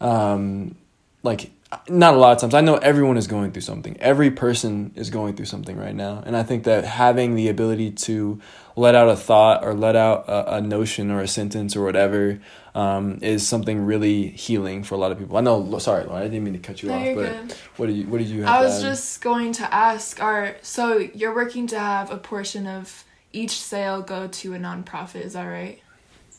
um, 0.00 0.76
like 1.22 1.50
not 1.88 2.14
a 2.14 2.16
lot 2.16 2.32
of 2.32 2.40
times. 2.40 2.54
I 2.54 2.60
know 2.60 2.76
everyone 2.76 3.16
is 3.16 3.26
going 3.26 3.52
through 3.52 3.62
something. 3.62 3.96
Every 3.98 4.30
person 4.30 4.92
is 4.94 5.10
going 5.10 5.36
through 5.36 5.46
something 5.46 5.76
right 5.76 5.94
now. 5.94 6.22
And 6.24 6.36
I 6.36 6.42
think 6.42 6.64
that 6.64 6.84
having 6.84 7.34
the 7.34 7.48
ability 7.48 7.92
to 7.92 8.40
let 8.76 8.94
out 8.94 9.08
a 9.08 9.16
thought 9.16 9.64
or 9.64 9.74
let 9.74 9.96
out 9.96 10.28
a, 10.28 10.56
a 10.56 10.60
notion 10.60 11.10
or 11.10 11.20
a 11.20 11.28
sentence 11.28 11.74
or 11.74 11.84
whatever 11.84 12.40
um, 12.74 13.18
is 13.22 13.46
something 13.46 13.84
really 13.84 14.28
healing 14.28 14.82
for 14.82 14.94
a 14.94 14.98
lot 14.98 15.12
of 15.12 15.18
people. 15.18 15.36
I 15.36 15.40
know. 15.40 15.78
Sorry, 15.78 16.04
Lauren, 16.04 16.22
I 16.22 16.28
didn't 16.28 16.44
mean 16.44 16.54
to 16.54 16.58
cut 16.58 16.82
you 16.82 16.88
no, 16.88 16.94
off. 16.94 17.16
But 17.16 17.48
good. 17.48 17.56
what 17.76 17.86
did 17.86 17.96
you 17.96 18.04
What 18.06 18.18
did 18.18 18.28
you? 18.28 18.44
I 18.44 18.62
was 18.62 18.82
just 18.82 19.20
going 19.22 19.52
to 19.54 19.74
ask. 19.74 20.22
Are 20.22 20.56
so 20.62 20.98
you're 20.98 21.34
working 21.34 21.66
to 21.68 21.78
have 21.78 22.10
a 22.10 22.18
portion 22.18 22.66
of 22.66 23.04
each 23.32 23.60
sale 23.60 24.02
go 24.02 24.28
to 24.28 24.54
a 24.54 24.58
nonprofit? 24.58 25.22
Is 25.22 25.32
that 25.32 25.44
right? 25.44 25.80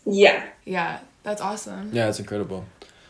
Yeah. 0.05 0.47
Yeah, 0.65 0.99
that's 1.23 1.41
awesome. 1.41 1.91
Yeah, 1.93 2.09
it's 2.09 2.19
incredible. 2.19 2.65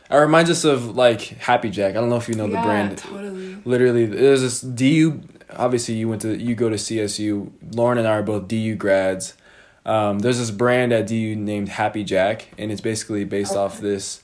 It 0.09 0.15
reminds 0.15 0.49
us 0.49 0.63
of 0.63 0.95
like 0.95 1.21
Happy 1.21 1.69
Jack. 1.69 1.91
I 1.91 1.99
don't 1.99 2.09
know 2.09 2.17
if 2.17 2.27
you 2.27 2.35
know 2.35 2.47
yeah, 2.47 2.61
the 2.61 2.67
brand. 2.67 2.97
Totally. 2.99 3.57
Literally, 3.65 4.05
there's 4.05 4.41
this 4.41 4.61
DU. 4.61 5.21
Obviously, 5.51 5.95
you 5.95 6.09
went 6.09 6.21
to 6.23 6.37
you 6.37 6.55
go 6.55 6.69
to 6.69 6.75
CSU. 6.75 7.51
Lauren 7.75 7.97
and 7.97 8.07
I 8.07 8.11
are 8.11 8.23
both 8.23 8.47
DU 8.47 8.75
grads. 8.75 9.35
Um, 9.85 10.19
there's 10.19 10.39
this 10.39 10.51
brand 10.51 10.93
at 10.93 11.07
DU 11.07 11.35
named 11.35 11.69
Happy 11.69 12.03
Jack, 12.03 12.49
and 12.57 12.71
it's 12.71 12.81
basically 12.81 13.25
based 13.25 13.51
okay. 13.51 13.59
off 13.59 13.79
this 13.79 14.23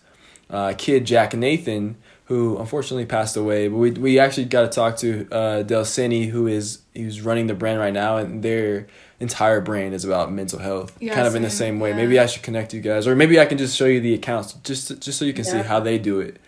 uh, 0.49 0.73
kid 0.77 1.05
Jack 1.05 1.33
Nathan 1.33 1.97
who 2.29 2.59
unfortunately 2.59 3.07
passed 3.07 3.35
away. 3.35 3.67
But 3.67 3.77
we 3.77 3.91
we 3.91 4.19
actually 4.19 4.45
got 4.45 4.61
to 4.61 4.67
talk 4.69 4.97
to 4.97 5.27
uh, 5.31 5.63
Delcini, 5.63 6.29
who 6.29 6.45
is 6.45 6.79
who's 6.95 7.21
running 7.21 7.47
the 7.47 7.55
brand 7.55 7.79
right 7.79 7.93
now, 7.93 8.17
and 8.17 8.43
their 8.43 8.85
entire 9.19 9.61
brand 9.61 9.93
is 9.93 10.05
about 10.05 10.31
mental 10.31 10.59
health, 10.59 10.95
yeah, 10.99 11.13
kind 11.13 11.27
of 11.27 11.35
in 11.35 11.41
the 11.41 11.49
same 11.49 11.79
way. 11.79 11.89
Yeah. 11.89 11.97
Maybe 11.97 12.19
I 12.19 12.25
should 12.25 12.43
connect 12.43 12.73
you 12.73 12.81
guys, 12.81 13.07
or 13.07 13.15
maybe 13.15 13.39
I 13.39 13.45
can 13.45 13.57
just 13.57 13.75
show 13.75 13.85
you 13.85 13.99
the 13.99 14.13
accounts, 14.13 14.53
just 14.63 15.01
just 15.01 15.19
so 15.19 15.25
you 15.25 15.33
can 15.33 15.45
yeah. 15.45 15.51
see 15.51 15.57
how 15.59 15.79
they 15.79 15.97
do 15.97 16.19
it. 16.19 16.39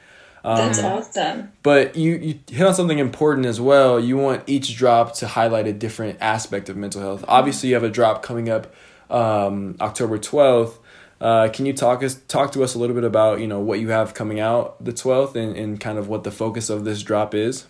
Um, 0.43 0.57
That's 0.57 0.79
awesome. 0.79 1.51
But 1.61 1.95
you 1.95 2.15
you 2.15 2.39
hit 2.47 2.65
on 2.65 2.73
something 2.73 2.99
important 2.99 3.45
as 3.45 3.61
well. 3.61 3.99
You 3.99 4.17
want 4.17 4.43
each 4.47 4.75
drop 4.75 5.13
to 5.15 5.27
highlight 5.27 5.67
a 5.67 5.73
different 5.73 6.17
aspect 6.21 6.69
of 6.69 6.77
mental 6.77 7.01
health. 7.01 7.21
Mm-hmm. 7.21 7.31
Obviously, 7.31 7.69
you 7.69 7.75
have 7.75 7.83
a 7.83 7.89
drop 7.89 8.23
coming 8.23 8.49
up 8.49 8.73
um, 9.09 9.75
October 9.79 10.17
twelfth. 10.17 10.79
Uh, 11.19 11.49
can 11.49 11.67
you 11.67 11.73
talk 11.73 12.01
us 12.01 12.15
talk 12.27 12.51
to 12.53 12.63
us 12.63 12.73
a 12.73 12.79
little 12.79 12.95
bit 12.95 13.03
about 13.03 13.39
you 13.39 13.47
know 13.47 13.59
what 13.59 13.79
you 13.79 13.89
have 13.89 14.13
coming 14.13 14.39
out 14.39 14.83
the 14.83 14.93
twelfth 14.93 15.35
and, 15.35 15.55
and 15.55 15.79
kind 15.79 15.99
of 15.99 16.07
what 16.07 16.23
the 16.23 16.31
focus 16.31 16.69
of 16.69 16.85
this 16.85 17.03
drop 17.03 17.35
is? 17.35 17.65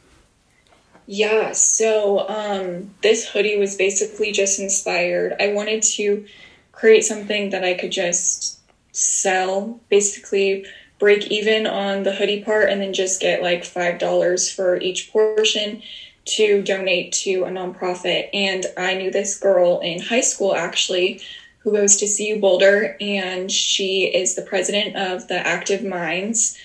Yeah, 1.14 1.52
so 1.52 2.26
um, 2.30 2.96
this 3.02 3.28
hoodie 3.28 3.58
was 3.58 3.76
basically 3.76 4.32
just 4.32 4.62
inspired. 4.62 5.36
I 5.42 5.52
wanted 5.52 5.84
to 5.98 6.26
create 6.72 7.04
something 7.04 7.50
that 7.50 7.66
I 7.66 7.74
could 7.74 7.92
just 7.92 8.62
sell, 8.94 9.82
basically 9.90 10.66
break 11.00 11.28
even 11.28 11.68
on 11.68 12.04
the 12.04 12.14
hoodie 12.16 12.46
part, 12.46 12.70
and 12.70 12.80
then 12.80 12.94
just 12.94 13.20
get 13.20 13.42
like 13.42 13.64
$5 13.64 14.56
for 14.56 14.78
each 14.80 15.12
portion 15.12 15.82
to 16.28 16.62
donate 16.62 17.12
to 17.12 17.44
a 17.44 17.50
nonprofit. 17.50 18.30
And 18.34 18.66
I 18.78 18.94
knew 18.94 19.12
this 19.12 19.38
girl 19.38 19.82
in 19.82 20.02
high 20.02 20.22
school 20.22 20.56
actually 20.56 21.20
who 21.58 21.74
goes 21.74 21.98
to 21.98 22.08
CU 22.08 22.40
Boulder, 22.40 22.96
and 23.02 23.52
she 23.52 24.06
is 24.06 24.36
the 24.36 24.44
president 24.44 24.96
of 24.96 25.28
the 25.28 25.46
Active 25.46 25.84
Minds 25.84 26.58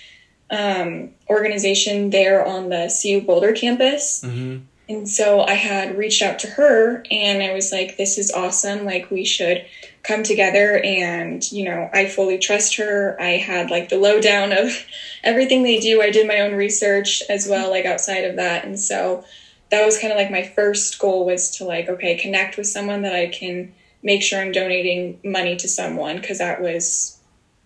um, 0.51 1.11
organization 1.29 2.11
there 2.11 2.47
on 2.47 2.69
the 2.69 2.95
CU 3.03 3.21
Boulder 3.21 3.53
campus. 3.53 4.23
Mm-hmm. 4.25 4.65
And 4.89 5.09
so 5.09 5.41
I 5.41 5.55
had 5.55 5.99
reached 5.99 6.23
out 6.23 6.39
to 6.41 6.47
her 6.49 7.05
and 7.11 7.43
I 7.43 7.53
was 7.53 7.73
like, 7.73 7.97
this 7.97 8.19
is 8.19 8.31
awesome. 8.31 8.85
Like, 8.85 9.11
we 9.11 9.25
should 9.25 9.67
come 10.05 10.23
together. 10.23 10.81
And, 10.85 11.51
you 11.51 11.65
know, 11.65 11.91
I 11.93 12.07
fully 12.07 12.39
trust 12.39 12.77
her. 12.77 13.21
I 13.21 13.31
had 13.31 13.71
like 13.71 13.89
the 13.89 13.99
lowdown 13.99 14.53
of 14.53 14.87
everything 15.25 15.65
they 15.65 15.81
do. 15.81 16.01
I 16.01 16.11
did 16.11 16.29
my 16.29 16.41
own 16.41 16.55
research 16.55 17.23
as 17.29 17.49
well, 17.49 17.71
like 17.71 17.85
outside 17.85 18.25
of 18.25 18.37
that. 18.37 18.65
And 18.65 18.79
so 18.79 19.25
that 19.71 19.85
was 19.85 19.99
kind 19.99 20.13
of 20.13 20.19
like 20.19 20.31
my 20.31 20.45
first 20.45 20.99
goal 21.01 21.27
was 21.27 21.51
to 21.57 21.65
like, 21.65 21.89
okay, 21.89 22.17
connect 22.17 22.57
with 22.57 22.69
someone 22.69 23.03
that 23.03 23.15
I 23.15 23.27
can 23.27 23.75
make 24.05 24.23
sure 24.23 24.41
I'm 24.41 24.53
donating 24.53 25.19
money 25.25 25.57
to 25.57 25.69
someone 25.69 26.21
because 26.21 26.39
that 26.39 26.63
was 26.63 27.19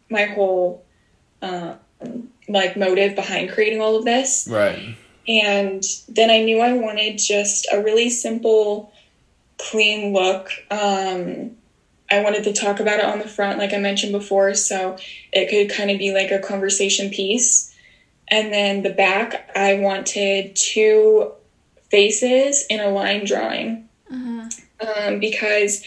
my 0.08 0.24
whole 0.24 0.82
um, 1.42 1.78
like 2.52 2.76
motive 2.76 3.14
behind 3.14 3.50
creating 3.50 3.80
all 3.80 3.96
of 3.96 4.04
this. 4.04 4.48
Right. 4.50 4.96
And 5.28 5.82
then 6.08 6.30
I 6.30 6.42
knew 6.42 6.60
I 6.60 6.72
wanted 6.72 7.18
just 7.18 7.66
a 7.72 7.82
really 7.82 8.10
simple, 8.10 8.92
clean 9.58 10.12
look. 10.12 10.50
Um, 10.70 11.56
I 12.10 12.22
wanted 12.22 12.44
to 12.44 12.52
talk 12.52 12.80
about 12.80 12.98
it 12.98 13.04
on 13.04 13.20
the 13.20 13.28
front, 13.28 13.58
like 13.58 13.72
I 13.72 13.78
mentioned 13.78 14.12
before, 14.12 14.54
so 14.54 14.96
it 15.32 15.48
could 15.48 15.74
kind 15.74 15.90
of 15.90 15.98
be 15.98 16.12
like 16.12 16.32
a 16.32 16.40
conversation 16.40 17.10
piece. 17.10 17.72
And 18.28 18.52
then 18.52 18.82
the 18.82 18.90
back, 18.90 19.50
I 19.54 19.74
wanted 19.74 20.56
two 20.56 21.32
faces 21.90 22.64
in 22.68 22.80
a 22.80 22.88
line 22.88 23.24
drawing. 23.24 23.88
Mm-hmm. 24.10 24.48
Um, 24.80 25.20
because 25.20 25.84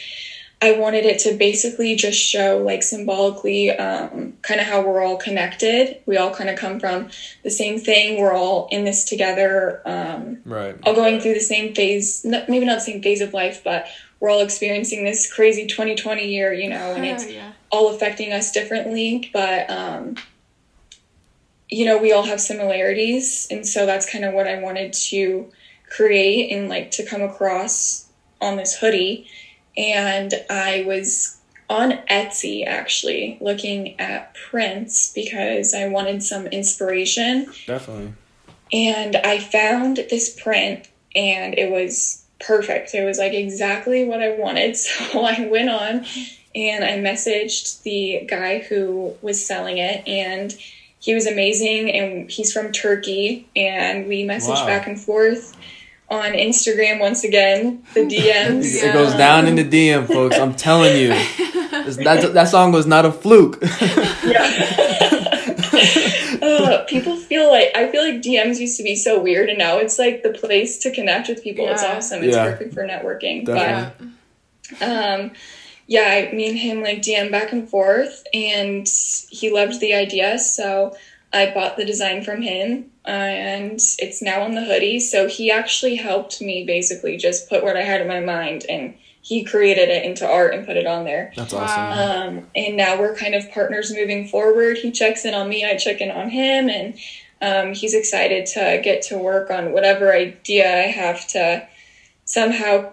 I 0.63 0.71
wanted 0.71 1.03
it 1.03 1.19
to 1.19 1.33
basically 1.33 1.93
just 1.97 2.17
show, 2.17 2.63
like, 2.65 2.83
symbolically, 2.83 3.71
um, 3.71 4.37
kind 4.43 4.61
of 4.61 4.65
how 4.65 4.81
we're 4.81 5.03
all 5.03 5.17
connected. 5.17 5.97
We 6.05 6.15
all 6.15 6.33
kind 6.33 6.49
of 6.49 6.57
come 6.57 6.79
from 6.79 7.09
the 7.43 7.49
same 7.49 7.79
thing. 7.79 8.21
We're 8.21 8.33
all 8.33 8.69
in 8.71 8.85
this 8.85 9.03
together. 9.03 9.81
Um, 9.85 10.37
right. 10.45 10.77
All 10.83 10.95
going 10.95 11.19
through 11.19 11.33
the 11.33 11.41
same 11.41 11.75
phase, 11.75 12.23
maybe 12.23 12.63
not 12.63 12.75
the 12.75 12.79
same 12.79 13.03
phase 13.03 13.19
of 13.19 13.33
life, 13.33 13.61
but 13.61 13.87
we're 14.21 14.29
all 14.29 14.39
experiencing 14.39 15.03
this 15.03 15.29
crazy 15.29 15.67
2020 15.67 16.29
year, 16.29 16.53
you 16.53 16.69
know, 16.69 16.95
and 16.95 17.03
it's 17.03 17.29
yeah. 17.29 17.51
all 17.69 17.93
affecting 17.93 18.31
us 18.31 18.53
differently. 18.53 19.29
But, 19.33 19.69
um, 19.69 20.15
you 21.67 21.83
know, 21.83 21.97
we 21.97 22.13
all 22.13 22.23
have 22.23 22.39
similarities. 22.39 23.49
And 23.51 23.67
so 23.67 23.85
that's 23.85 24.09
kind 24.09 24.23
of 24.23 24.33
what 24.33 24.47
I 24.47 24.61
wanted 24.61 24.93
to 24.93 25.51
create 25.89 26.53
and, 26.53 26.69
like, 26.69 26.91
to 26.91 27.05
come 27.05 27.21
across 27.21 28.07
on 28.39 28.55
this 28.55 28.77
hoodie 28.77 29.27
and 29.77 30.33
I 30.49 30.83
was 30.85 31.37
on 31.69 31.91
Etsy 32.09 32.65
actually 32.67 33.37
looking 33.41 33.99
at 33.99 34.35
prints 34.49 35.11
because 35.13 35.73
I 35.73 35.87
wanted 35.87 36.21
some 36.21 36.47
inspiration. 36.47 37.47
Definitely. 37.65 38.13
And 38.71 39.15
I 39.15 39.39
found 39.39 39.97
this 39.97 40.39
print 40.39 40.87
and 41.15 41.57
it 41.57 41.71
was 41.71 42.23
perfect. 42.39 42.93
It 42.93 43.05
was 43.05 43.17
like 43.17 43.33
exactly 43.33 44.05
what 44.05 44.21
I 44.21 44.35
wanted. 44.37 44.75
So 45.13 45.23
I 45.23 45.47
went 45.47 45.69
on 45.69 46.05
and 46.55 46.83
I 46.83 46.97
messaged 46.99 47.81
the 47.83 48.25
guy 48.27 48.59
who 48.59 49.15
was 49.21 49.45
selling 49.45 49.77
it 49.77 50.07
and 50.07 50.55
he 50.99 51.13
was 51.13 51.27
amazing 51.27 51.91
and 51.91 52.29
he's 52.29 52.53
from 52.53 52.71
Turkey 52.71 53.47
and 53.55 54.07
we 54.07 54.23
messaged 54.23 54.55
wow. 54.55 54.65
back 54.65 54.87
and 54.87 54.99
forth 54.99 55.55
on 56.13 56.33
Instagram 56.33 56.99
once 56.99 57.23
again. 57.23 57.83
The 57.93 58.01
DMs. 58.07 58.75
yeah. 58.75 58.89
It 58.89 58.93
goes 58.93 59.13
down 59.13 59.47
in 59.47 59.55
the 59.55 59.63
DM, 59.63 60.07
folks. 60.07 60.37
I'm 60.37 60.53
telling 60.53 60.97
you, 60.97 61.09
that 61.09 62.31
that 62.33 62.49
song 62.49 62.71
was 62.71 62.85
not 62.85 63.05
a 63.05 63.11
fluke. 63.11 63.59
yeah. 63.61 64.93
uh, 66.41 66.85
people 66.87 67.17
feel 67.17 67.49
like 67.49 67.71
I 67.75 67.89
feel 67.91 68.03
like 68.03 68.21
DMs 68.21 68.59
used 68.59 68.77
to 68.77 68.83
be 68.83 68.95
so 68.95 69.19
weird, 69.21 69.49
and 69.49 69.57
now 69.57 69.77
it's 69.77 69.97
like 69.97 70.23
the 70.23 70.31
place 70.31 70.79
to 70.79 70.91
connect 70.91 71.27
with 71.29 71.43
people. 71.43 71.65
Yeah. 71.65 71.71
It's 71.73 71.83
awesome. 71.83 72.23
It's 72.23 72.35
yeah. 72.35 72.51
perfect 72.51 72.73
for 72.73 72.83
networking. 72.83 73.45
Definitely. 73.45 74.07
But 74.79 74.87
um, 74.87 75.31
yeah, 75.87 76.29
I, 76.31 76.33
me 76.33 76.49
and 76.49 76.57
him 76.57 76.81
like 76.81 77.01
DM 77.01 77.31
back 77.31 77.51
and 77.51 77.67
forth, 77.67 78.23
and 78.33 78.87
he 79.29 79.51
loved 79.51 79.79
the 79.79 79.93
idea, 79.93 80.39
so 80.39 80.95
I 81.33 81.51
bought 81.53 81.77
the 81.77 81.85
design 81.85 82.23
from 82.23 82.41
him 82.41 82.91
and 83.05 83.79
it's 83.99 84.21
now 84.21 84.43
on 84.43 84.53
the 84.53 84.63
hoodie. 84.63 84.99
So 84.99 85.27
he 85.27 85.51
actually 85.51 85.95
helped 85.95 86.41
me 86.41 86.63
basically 86.63 87.17
just 87.17 87.49
put 87.49 87.63
what 87.63 87.75
I 87.75 87.81
had 87.81 88.01
in 88.01 88.07
my 88.07 88.19
mind 88.19 88.65
and 88.69 88.93
he 89.21 89.43
created 89.43 89.89
it 89.89 90.05
into 90.05 90.29
art 90.29 90.53
and 90.53 90.65
put 90.65 90.77
it 90.77 90.85
on 90.85 91.05
there. 91.05 91.31
That's 91.35 91.53
awesome. 91.53 92.37
Um, 92.37 92.47
and 92.55 92.75
now 92.75 92.99
we're 92.99 93.15
kind 93.15 93.33
of 93.35 93.49
partners 93.51 93.91
moving 93.91 94.27
forward. 94.27 94.77
He 94.77 94.91
checks 94.91 95.23
in 95.23 95.33
on 95.33 95.47
me, 95.47 95.65
I 95.65 95.77
check 95.77 96.01
in 96.01 96.11
on 96.11 96.29
him, 96.29 96.69
and 96.69 96.97
um, 97.41 97.73
he's 97.73 97.93
excited 97.93 98.45
to 98.47 98.81
get 98.83 99.01
to 99.03 99.17
work 99.17 99.49
on 99.49 99.71
whatever 99.71 100.13
idea 100.13 100.67
I 100.67 100.87
have 100.87 101.25
to 101.29 101.65
somehow 102.25 102.91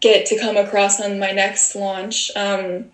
get 0.00 0.26
to 0.26 0.38
come 0.38 0.56
across 0.56 1.00
on 1.00 1.18
my 1.18 1.32
next 1.32 1.74
launch. 1.74 2.30
Um, 2.36 2.92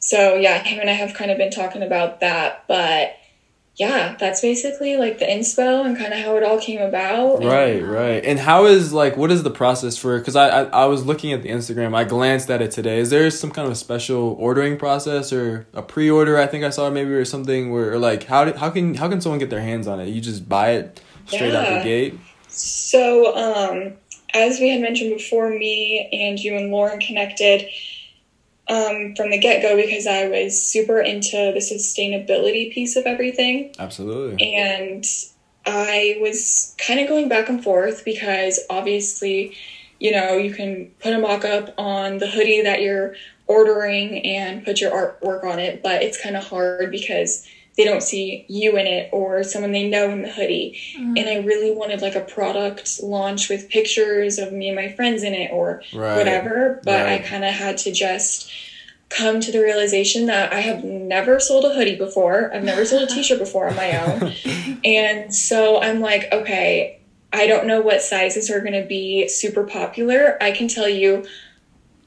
so 0.00 0.36
yeah, 0.36 0.62
him 0.62 0.80
and 0.80 0.88
I 0.88 0.94
have 0.94 1.12
kind 1.12 1.30
of 1.30 1.36
been 1.36 1.50
talking 1.50 1.82
about 1.82 2.20
that, 2.20 2.64
but 2.68 3.16
yeah, 3.76 4.16
that's 4.20 4.40
basically 4.40 4.96
like 4.96 5.18
the 5.18 5.24
inspo 5.24 5.84
and 5.84 5.96
kind 5.98 6.12
of 6.12 6.20
how 6.20 6.36
it 6.36 6.44
all 6.44 6.60
came 6.60 6.80
about. 6.80 7.42
Right, 7.42 7.82
and, 7.82 7.90
right. 7.90 8.24
And 8.24 8.38
how 8.38 8.66
is 8.66 8.92
like 8.92 9.16
what 9.16 9.32
is 9.32 9.42
the 9.42 9.50
process 9.50 9.96
for? 9.96 10.16
Because 10.18 10.36
I, 10.36 10.48
I 10.48 10.62
I 10.64 10.84
was 10.86 11.04
looking 11.04 11.32
at 11.32 11.42
the 11.42 11.48
Instagram. 11.48 11.94
I 11.94 12.04
glanced 12.04 12.50
at 12.50 12.62
it 12.62 12.70
today. 12.70 12.98
Is 12.98 13.10
there 13.10 13.28
some 13.30 13.50
kind 13.50 13.66
of 13.66 13.72
a 13.72 13.76
special 13.76 14.36
ordering 14.38 14.78
process 14.78 15.32
or 15.32 15.66
a 15.74 15.82
pre-order? 15.82 16.38
I 16.38 16.46
think 16.46 16.62
I 16.62 16.70
saw 16.70 16.88
maybe 16.88 17.10
or 17.12 17.24
something 17.24 17.72
where 17.72 17.94
or 17.94 17.98
like 17.98 18.24
how 18.24 18.44
did, 18.44 18.56
how 18.56 18.70
can 18.70 18.94
how 18.94 19.08
can 19.08 19.20
someone 19.20 19.40
get 19.40 19.50
their 19.50 19.62
hands 19.62 19.88
on 19.88 19.98
it? 19.98 20.06
You 20.06 20.20
just 20.20 20.48
buy 20.48 20.72
it 20.72 21.00
straight 21.26 21.52
yeah. 21.52 21.60
out 21.60 21.78
the 21.78 21.84
gate. 21.84 22.20
So 22.46 23.36
um, 23.36 23.94
as 24.34 24.60
we 24.60 24.68
had 24.68 24.82
mentioned 24.82 25.16
before, 25.16 25.50
me 25.50 26.08
and 26.12 26.38
you 26.38 26.56
and 26.56 26.70
Lauren 26.70 27.00
connected 27.00 27.68
um, 28.68 29.14
from 29.14 29.30
the 29.30 29.38
get 29.38 29.62
go 29.62 29.76
because 29.76 30.06
I 30.06 30.28
was 30.28 30.60
super 30.60 31.00
into 31.00 31.36
the 31.52 31.60
sustainability 31.60 32.72
piece 32.72 32.96
of 32.96 33.04
everything. 33.04 33.74
Absolutely. 33.78 34.54
And 34.54 35.04
I 35.66 36.18
was 36.20 36.74
kind 36.78 37.00
of 37.00 37.08
going 37.08 37.28
back 37.28 37.48
and 37.48 37.62
forth 37.62 38.04
because 38.04 38.60
obviously, 38.70 39.56
you 39.98 40.12
know, 40.12 40.36
you 40.36 40.52
can 40.52 40.90
put 41.00 41.12
a 41.12 41.18
mock 41.18 41.44
up 41.44 41.74
on 41.78 42.18
the 42.18 42.26
hoodie 42.26 42.62
that 42.62 42.82
you're 42.82 43.14
ordering 43.46 44.24
and 44.24 44.64
put 44.64 44.80
your 44.80 44.90
artwork 44.90 45.44
on 45.44 45.58
it, 45.58 45.82
but 45.82 46.02
it's 46.02 46.20
kind 46.22 46.36
of 46.36 46.44
hard 46.44 46.90
because 46.90 47.46
they 47.76 47.84
don't 47.84 48.02
see 48.02 48.44
you 48.48 48.76
in 48.76 48.86
it 48.86 49.08
or 49.12 49.42
someone 49.42 49.72
they 49.72 49.88
know 49.88 50.10
in 50.10 50.22
the 50.22 50.30
hoodie. 50.30 50.78
Mm-hmm. 50.96 51.16
And 51.16 51.28
I 51.28 51.36
really 51.38 51.74
wanted 51.74 52.02
like 52.02 52.14
a 52.14 52.20
product 52.20 53.02
launch 53.02 53.48
with 53.48 53.68
pictures 53.68 54.38
of 54.38 54.52
me 54.52 54.68
and 54.68 54.76
my 54.76 54.92
friends 54.92 55.22
in 55.22 55.34
it 55.34 55.50
or 55.52 55.82
right. 55.92 56.16
whatever. 56.16 56.80
But 56.84 57.04
right. 57.04 57.20
I 57.20 57.26
kind 57.26 57.44
of 57.44 57.52
had 57.52 57.78
to 57.78 57.92
just 57.92 58.50
come 59.08 59.40
to 59.40 59.52
the 59.52 59.60
realization 59.60 60.26
that 60.26 60.52
I 60.52 60.60
have 60.60 60.84
never 60.84 61.40
sold 61.40 61.64
a 61.64 61.74
hoodie 61.74 61.96
before. 61.96 62.54
I've 62.54 62.64
never 62.64 62.84
sold 62.84 63.02
a 63.02 63.06
t 63.12 63.22
shirt 63.22 63.38
before 63.38 63.68
on 63.68 63.76
my 63.76 63.98
own. 63.98 64.32
and 64.84 65.34
so 65.34 65.80
I'm 65.82 66.00
like, 66.00 66.28
okay, 66.32 67.00
I 67.32 67.48
don't 67.48 67.66
know 67.66 67.80
what 67.80 68.00
sizes 68.02 68.50
are 68.50 68.60
going 68.60 68.80
to 68.80 68.86
be 68.86 69.26
super 69.28 69.64
popular. 69.64 70.40
I 70.40 70.52
can 70.52 70.68
tell 70.68 70.88
you 70.88 71.26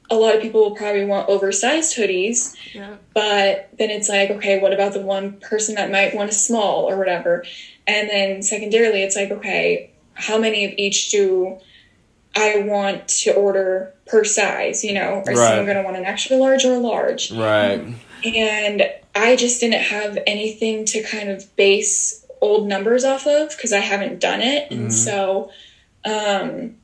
a 0.10 0.16
lot 0.16 0.36
of 0.36 0.42
people 0.42 0.62
will 0.62 0.76
probably 0.76 1.06
want 1.06 1.30
oversized 1.30 1.98
hoodies. 1.98 2.56
Yeah. 2.74 2.96
But 3.14 3.70
then 3.78 3.90
it's 3.90 4.10
like, 4.10 4.30
okay, 4.30 4.60
what 4.60 4.74
about 4.74 4.94
the 4.94 5.02
one 5.02 5.40
person 5.40 5.76
that 5.76 5.92
might 5.92 6.16
want 6.16 6.30
a 6.30 6.34
small 6.34 6.90
or 6.90 6.98
whatever? 6.98 7.46
And 7.86 8.10
then 8.10 8.42
secondarily, 8.42 9.04
it's 9.04 9.16
like, 9.16 9.32
okay, 9.32 9.92
how 10.14 10.38
many 10.38 10.66
of 10.66 10.74
each 10.78 11.10
do 11.10 11.58
I 12.36 12.60
want 12.60 13.08
to 13.10 13.34
order 13.34 13.94
per 14.06 14.24
size? 14.24 14.84
You 14.84 14.94
know, 14.94 15.24
or 15.26 15.34
right. 15.34 15.38
someone 15.38 15.66
going 15.66 15.78
to 15.78 15.84
want 15.84 15.98
an 15.98 16.06
extra 16.06 16.38
large 16.38 16.66
or 16.66 16.76
a 16.76 16.80
large? 16.80 17.32
Right. 17.32 17.96
And 18.24 18.90
I 19.16 19.36
just 19.36 19.60
didn't 19.60 19.82
have 19.82 20.18
anything 20.26 20.86
to 20.86 21.04
kind 21.04 21.30
of 21.30 21.56
base 21.56 22.26
old 22.42 22.68
numbers 22.68 23.04
off 23.04 23.26
of 23.26 23.50
because 23.50 23.74
I 23.74 23.80
haven't 23.80 24.20
done 24.20 24.42
it. 24.42 24.70
Mm-hmm. 24.70 24.84
And 24.84 24.94
so, 24.94 25.52
um, 26.06 26.76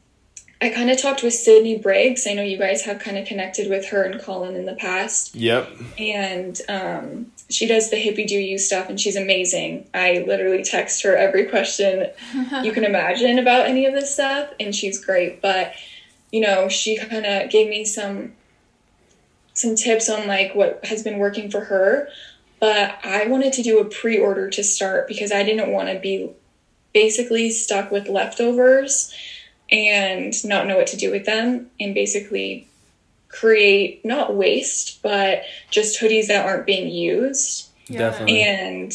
I 0.64 0.70
kind 0.70 0.90
of 0.90 0.98
talked 0.98 1.24
with 1.24 1.34
Sydney 1.34 1.78
Briggs. 1.78 2.26
I 2.26 2.32
know 2.36 2.42
you 2.42 2.58
guys 2.58 2.84
have 2.84 2.98
kind 3.00 3.18
of 3.18 3.28
connected 3.28 3.70
with 3.70 3.90
her 3.90 4.04
and 4.04 4.22
Colin 4.22 4.56
in 4.56 4.66
the 4.66 4.76
past. 4.76 5.36
Yep. 5.36 5.70
And 5.98 6.62
um, 6.70 7.34
she 7.50 7.68
does 7.68 7.90
the 7.92 7.98
hippie 7.98 8.26
do 8.26 8.38
you 8.38 8.58
stuff, 8.58 8.88
and 8.88 8.98
she's 8.98 9.18
amazing. 9.18 9.90
I 9.94 10.24
literally 10.26 10.64
text 10.64 11.04
her 11.04 11.18
every 11.18 11.48
question 11.48 12.10
you 12.64 12.72
can 12.72 12.86
imagine 12.86 13.40
about 13.40 13.68
any 13.68 13.86
of 13.86 13.94
this 13.94 14.14
stuff, 14.14 14.54
and 14.58 14.74
she's 14.74 15.04
great. 15.04 15.42
But 15.42 15.74
you 16.32 16.40
know, 16.40 16.70
she 16.70 16.98
kind 16.98 17.26
of 17.26 17.50
gave 17.50 17.68
me 17.68 17.84
some 17.84 18.32
some 19.54 19.76
tips 19.76 20.10
on 20.10 20.28
like 20.28 20.56
what 20.56 20.86
has 20.86 21.04
been 21.04 21.18
working 21.18 21.52
for 21.52 21.60
her. 21.60 22.08
But 22.62 23.00
I 23.04 23.28
wanted 23.28 23.52
to 23.54 23.64
do 23.64 23.80
a 23.80 23.86
pre-order 23.86 24.50
to 24.52 24.64
start 24.64 25.10
because 25.10 25.34
I 25.34 25.44
didn't 25.44 25.74
want 25.74 25.90
to 25.90 26.00
be 26.00 26.32
basically 26.94 27.52
stuck 27.52 27.92
with 27.92 28.08
leftovers 28.08 29.14
and 29.74 30.34
not 30.46 30.68
know 30.68 30.78
what 30.78 30.88
to 30.88 30.98
do 30.98 31.12
with 31.12 31.26
them 31.26 31.70
and 31.80 31.94
basically 31.94 32.68
create 33.28 34.06
not 34.06 34.36
waste 34.36 35.02
but 35.02 35.42
just 35.72 36.00
hoodies 36.00 36.28
that 36.28 36.46
aren't 36.46 36.68
being 36.68 36.90
used. 36.90 37.68
Definitely. 37.88 38.44
And 38.44 38.94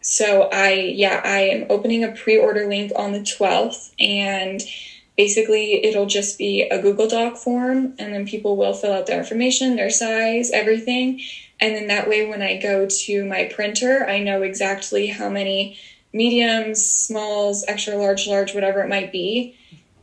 so 0.00 0.48
i 0.52 0.72
yeah 0.72 1.20
i 1.24 1.40
am 1.40 1.66
opening 1.68 2.02
a 2.02 2.12
pre-order 2.12 2.66
link 2.66 2.92
on 2.96 3.12
the 3.12 3.18
12th 3.18 3.92
and 3.98 4.62
basically 5.16 5.84
it'll 5.84 6.06
just 6.06 6.38
be 6.38 6.62
a 6.62 6.80
google 6.80 7.08
doc 7.08 7.36
form 7.36 7.94
and 7.98 8.14
then 8.14 8.26
people 8.26 8.56
will 8.56 8.72
fill 8.72 8.92
out 8.92 9.06
their 9.06 9.18
information 9.18 9.76
their 9.76 9.90
size 9.90 10.50
everything. 10.52 11.20
And 11.60 11.74
then 11.74 11.88
that 11.88 12.08
way 12.08 12.26
when 12.26 12.40
i 12.40 12.56
go 12.56 12.86
to 12.86 13.24
my 13.24 13.44
printer 13.52 14.08
i 14.08 14.20
know 14.20 14.42
exactly 14.42 15.08
how 15.08 15.28
many 15.28 15.76
mediums 16.12 16.84
smalls 16.84 17.64
extra 17.68 17.96
large 17.96 18.26
large 18.26 18.54
whatever 18.54 18.80
it 18.80 18.88
might 18.88 19.12
be 19.12 19.57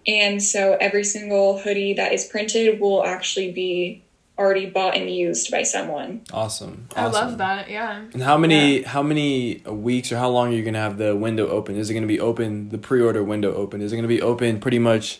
and 0.08 0.41
so 0.41 0.78
every 0.80 1.04
single 1.04 1.60
hoodie 1.60 1.94
that 1.94 2.13
is 2.13 2.26
printed 2.26 2.80
will 2.80 3.04
actually 3.04 3.52
be 3.52 4.04
already 4.38 4.65
bought 4.65 4.96
and 4.96 5.10
used 5.10 5.50
by 5.50 5.63
someone. 5.63 6.22
Awesome. 6.32 6.88
awesome. 6.91 7.04
I 7.04 7.08
love 7.08 7.38
that. 7.38 7.70
Yeah. 7.70 8.04
And 8.13 8.22
how 8.22 8.38
many 8.38 8.82
yeah. 8.82 8.88
how 8.89 9.02
many 9.02 9.62
weeks 9.65 10.12
or 10.12 10.18
how 10.18 10.30
long 10.30 10.50
are 10.50 10.56
you 10.56 10.63
gonna 10.63 10.80
have 10.80 10.98
the 10.98 11.15
window 11.15 11.48
open? 11.48 11.78
Is 11.78 11.89
it 11.89 11.94
gonna 11.94 12.08
be 12.08 12.20
open 12.20 12.70
the 12.70 12.78
pre 12.78 13.02
order 13.02 13.24
window 13.24 13.54
open? 13.56 13.82
Is 13.82 13.94
it 13.94 13.96
gonna 13.96 14.08
be 14.08 14.22
open 14.22 14.60
pretty 14.60 14.80
much 14.80 15.20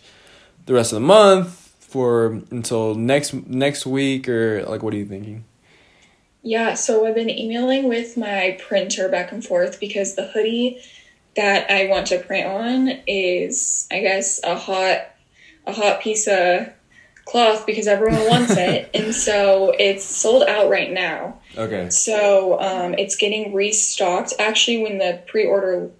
the 0.66 0.74
rest 0.74 0.92
of 0.92 0.96
the 0.96 1.06
month 1.06 1.74
for 1.80 2.42
until 2.50 2.94
next 2.94 3.32
next 3.32 3.86
week 3.86 4.28
or 4.28 4.64
like 4.64 4.82
what 4.82 4.92
are 4.92 4.98
you 4.98 5.06
thinking? 5.06 5.44
Yeah, 6.42 6.74
so 6.74 7.04
I've 7.06 7.16
been 7.16 7.30
emailing 7.30 7.88
with 7.88 8.16
my 8.16 8.56
printer 8.64 9.08
back 9.08 9.32
and 9.32 9.44
forth 9.44 9.80
because 9.80 10.14
the 10.14 10.28
hoodie 10.28 10.80
that 11.36 11.70
I 11.70 11.86
want 11.86 12.08
to 12.08 12.18
print 12.18 12.46
on 12.46 13.00
is, 13.06 13.86
I 13.90 14.00
guess, 14.00 14.40
a 14.42 14.56
hot, 14.56 15.02
a 15.66 15.72
hot 15.72 16.00
piece 16.00 16.26
of 16.26 16.68
cloth 17.26 17.66
because 17.66 17.86
everyone 17.86 18.26
wants 18.28 18.52
it, 18.56 18.90
and 18.94 19.14
so 19.14 19.74
it's 19.78 20.04
sold 20.04 20.44
out 20.44 20.70
right 20.70 20.90
now. 20.90 21.38
Okay. 21.56 21.90
So 21.90 22.60
um, 22.60 22.94
it's 22.94 23.16
getting 23.16 23.54
restocked 23.54 24.32
actually 24.38 24.82
when 24.82 24.98
the 24.98 25.22
pre-order 25.26 25.90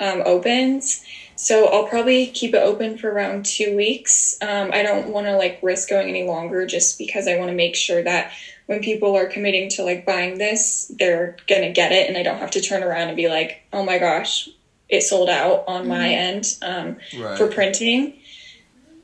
um, 0.00 0.22
opens. 0.24 1.04
So 1.36 1.66
I'll 1.68 1.86
probably 1.86 2.26
keep 2.26 2.54
it 2.54 2.58
open 2.58 2.98
for 2.98 3.10
around 3.10 3.46
two 3.46 3.74
weeks. 3.74 4.36
Um, 4.42 4.70
I 4.72 4.82
don't 4.82 5.08
want 5.08 5.26
to 5.26 5.36
like 5.36 5.58
risk 5.62 5.88
going 5.88 6.08
any 6.08 6.24
longer 6.24 6.66
just 6.66 6.98
because 6.98 7.26
I 7.26 7.38
want 7.38 7.50
to 7.50 7.56
make 7.56 7.76
sure 7.76 8.02
that 8.02 8.32
when 8.66 8.80
people 8.80 9.16
are 9.16 9.26
committing 9.26 9.68
to 9.70 9.82
like 9.82 10.06
buying 10.06 10.38
this, 10.38 10.92
they're 10.98 11.36
gonna 11.48 11.72
get 11.72 11.92
it, 11.92 12.08
and 12.08 12.16
I 12.16 12.22
don't 12.22 12.38
have 12.38 12.52
to 12.52 12.60
turn 12.60 12.84
around 12.84 13.08
and 13.08 13.16
be 13.16 13.28
like, 13.28 13.62
oh 13.72 13.82
my 13.84 13.98
gosh, 13.98 14.48
it 14.90 15.02
sold 15.02 15.28
out 15.28 15.64
on 15.66 15.82
mm-hmm. 15.82 15.90
my 15.90 16.08
end 16.08 16.46
um, 16.62 16.96
right. 17.18 17.38
for 17.38 17.46
printing. 17.46 18.18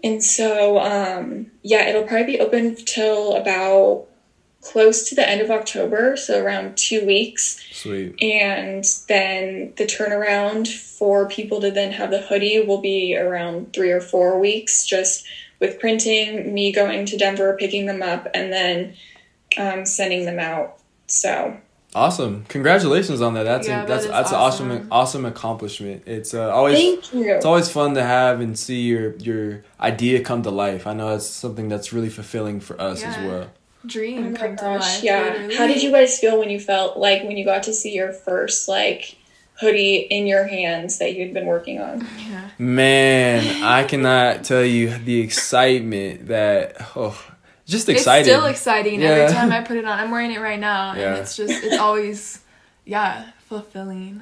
And 0.05 0.23
so, 0.23 0.79
um, 0.79 1.51
yeah, 1.63 1.89
it'll 1.89 2.05
probably 2.05 2.37
be 2.37 2.41
open 2.41 2.77
till 2.77 3.35
about 3.35 4.07
close 4.61 5.09
to 5.09 5.15
the 5.15 5.29
end 5.29 5.41
of 5.41 5.51
October, 5.51 6.17
so 6.17 6.43
around 6.43 6.77
two 6.77 7.07
weeks. 7.07 7.65
Sweet. 7.73 8.21
And 8.21 8.85
then 9.09 9.73
the 9.77 9.85
turnaround 9.85 10.69
for 10.69 11.29
people 11.29 11.61
to 11.61 11.71
then 11.71 11.93
have 11.93 12.11
the 12.11 12.21
hoodie 12.21 12.61
will 12.61 12.81
be 12.81 13.17
around 13.17 13.73
three 13.73 13.93
or 13.93 14.01
four 14.01 14.39
weeks, 14.39 14.85
just 14.85 15.25
with 15.61 15.79
printing, 15.79 16.53
me 16.53 16.73
going 16.73 17.07
to 17.07 17.17
Denver, 17.17 17.57
picking 17.59 17.87
them 17.87 18.03
up, 18.03 18.27
and 18.35 18.53
then 18.53 18.97
um, 19.57 19.87
sending 19.87 20.25
them 20.25 20.39
out. 20.39 20.79
So 21.07 21.57
Awesome! 21.97 22.45
Congratulations 22.49 23.23
on 23.23 23.33
that. 23.35 23.45
That's 23.45 23.67
yeah, 23.67 23.85
a, 23.85 23.87
that's 23.87 24.05
that 24.05 24.13
that's 24.13 24.33
awesome. 24.33 24.71
an 24.71 24.77
awesome 24.77 24.93
awesome 24.93 25.25
accomplishment. 25.25 26.03
It's 26.05 26.35
uh, 26.35 26.51
always 26.51 27.11
it's 27.15 27.47
always 27.47 27.71
fun 27.71 27.95
to 27.95 28.03
have 28.03 28.41
and 28.41 28.59
see 28.59 28.83
your 28.83 29.17
your 29.17 29.65
idea 29.81 30.21
come 30.23 30.43
to 30.43 30.51
life. 30.51 30.87
I 30.87 30.93
know 30.93 31.15
it's 31.15 31.27
something 31.27 31.69
that's 31.69 31.95
really 31.95 32.11
fulfilling 32.11 32.61
for 32.61 32.79
us 32.79 33.01
yeah. 33.01 33.15
as 33.15 33.27
well. 33.27 33.51
Dream 33.87 34.35
oh 34.35 34.39
come 34.39 34.57
gosh, 34.57 34.65
to 34.65 34.79
life. 34.79 35.03
Yeah. 35.03 35.23
Literally. 35.23 35.57
How 35.57 35.67
did 35.67 35.83
you 35.83 35.91
guys 35.91 36.19
feel 36.19 36.39
when 36.39 36.51
you 36.51 36.61
felt 36.61 36.99
like 36.99 37.23
when 37.23 37.39
you 37.39 37.47
got 37.47 37.63
to 37.63 37.73
see 37.73 37.95
your 37.95 38.13
first 38.13 38.69
like 38.69 39.17
hoodie 39.59 39.97
in 39.97 40.27
your 40.27 40.47
hands 40.47 40.99
that 40.99 41.15
you'd 41.15 41.33
been 41.33 41.47
working 41.47 41.81
on? 41.81 42.07
Yeah. 42.29 42.51
Man, 42.59 43.63
I 43.63 43.85
cannot 43.85 44.45
tell 44.45 44.65
you 44.65 44.99
the 44.99 45.21
excitement 45.21 46.27
that 46.27 46.77
oh 46.95 47.19
just 47.67 47.89
exciting. 47.89 48.21
It's 48.21 48.29
still 48.29 48.47
exciting 48.47 49.01
yeah. 49.01 49.09
every 49.09 49.35
time 49.35 49.53
I 49.53 49.61
put 49.63 49.77
it 49.77 49.85
on. 49.85 49.99
I'm 49.99 50.11
wearing 50.11 50.33
it 50.33 50.41
right 50.41 50.59
now, 50.59 50.95
yeah. 50.95 51.11
and 51.11 51.19
it's 51.19 51.37
just 51.37 51.65
it's 51.65 51.79
always 51.79 52.41
yeah 52.85 53.31
fulfilling. 53.47 54.21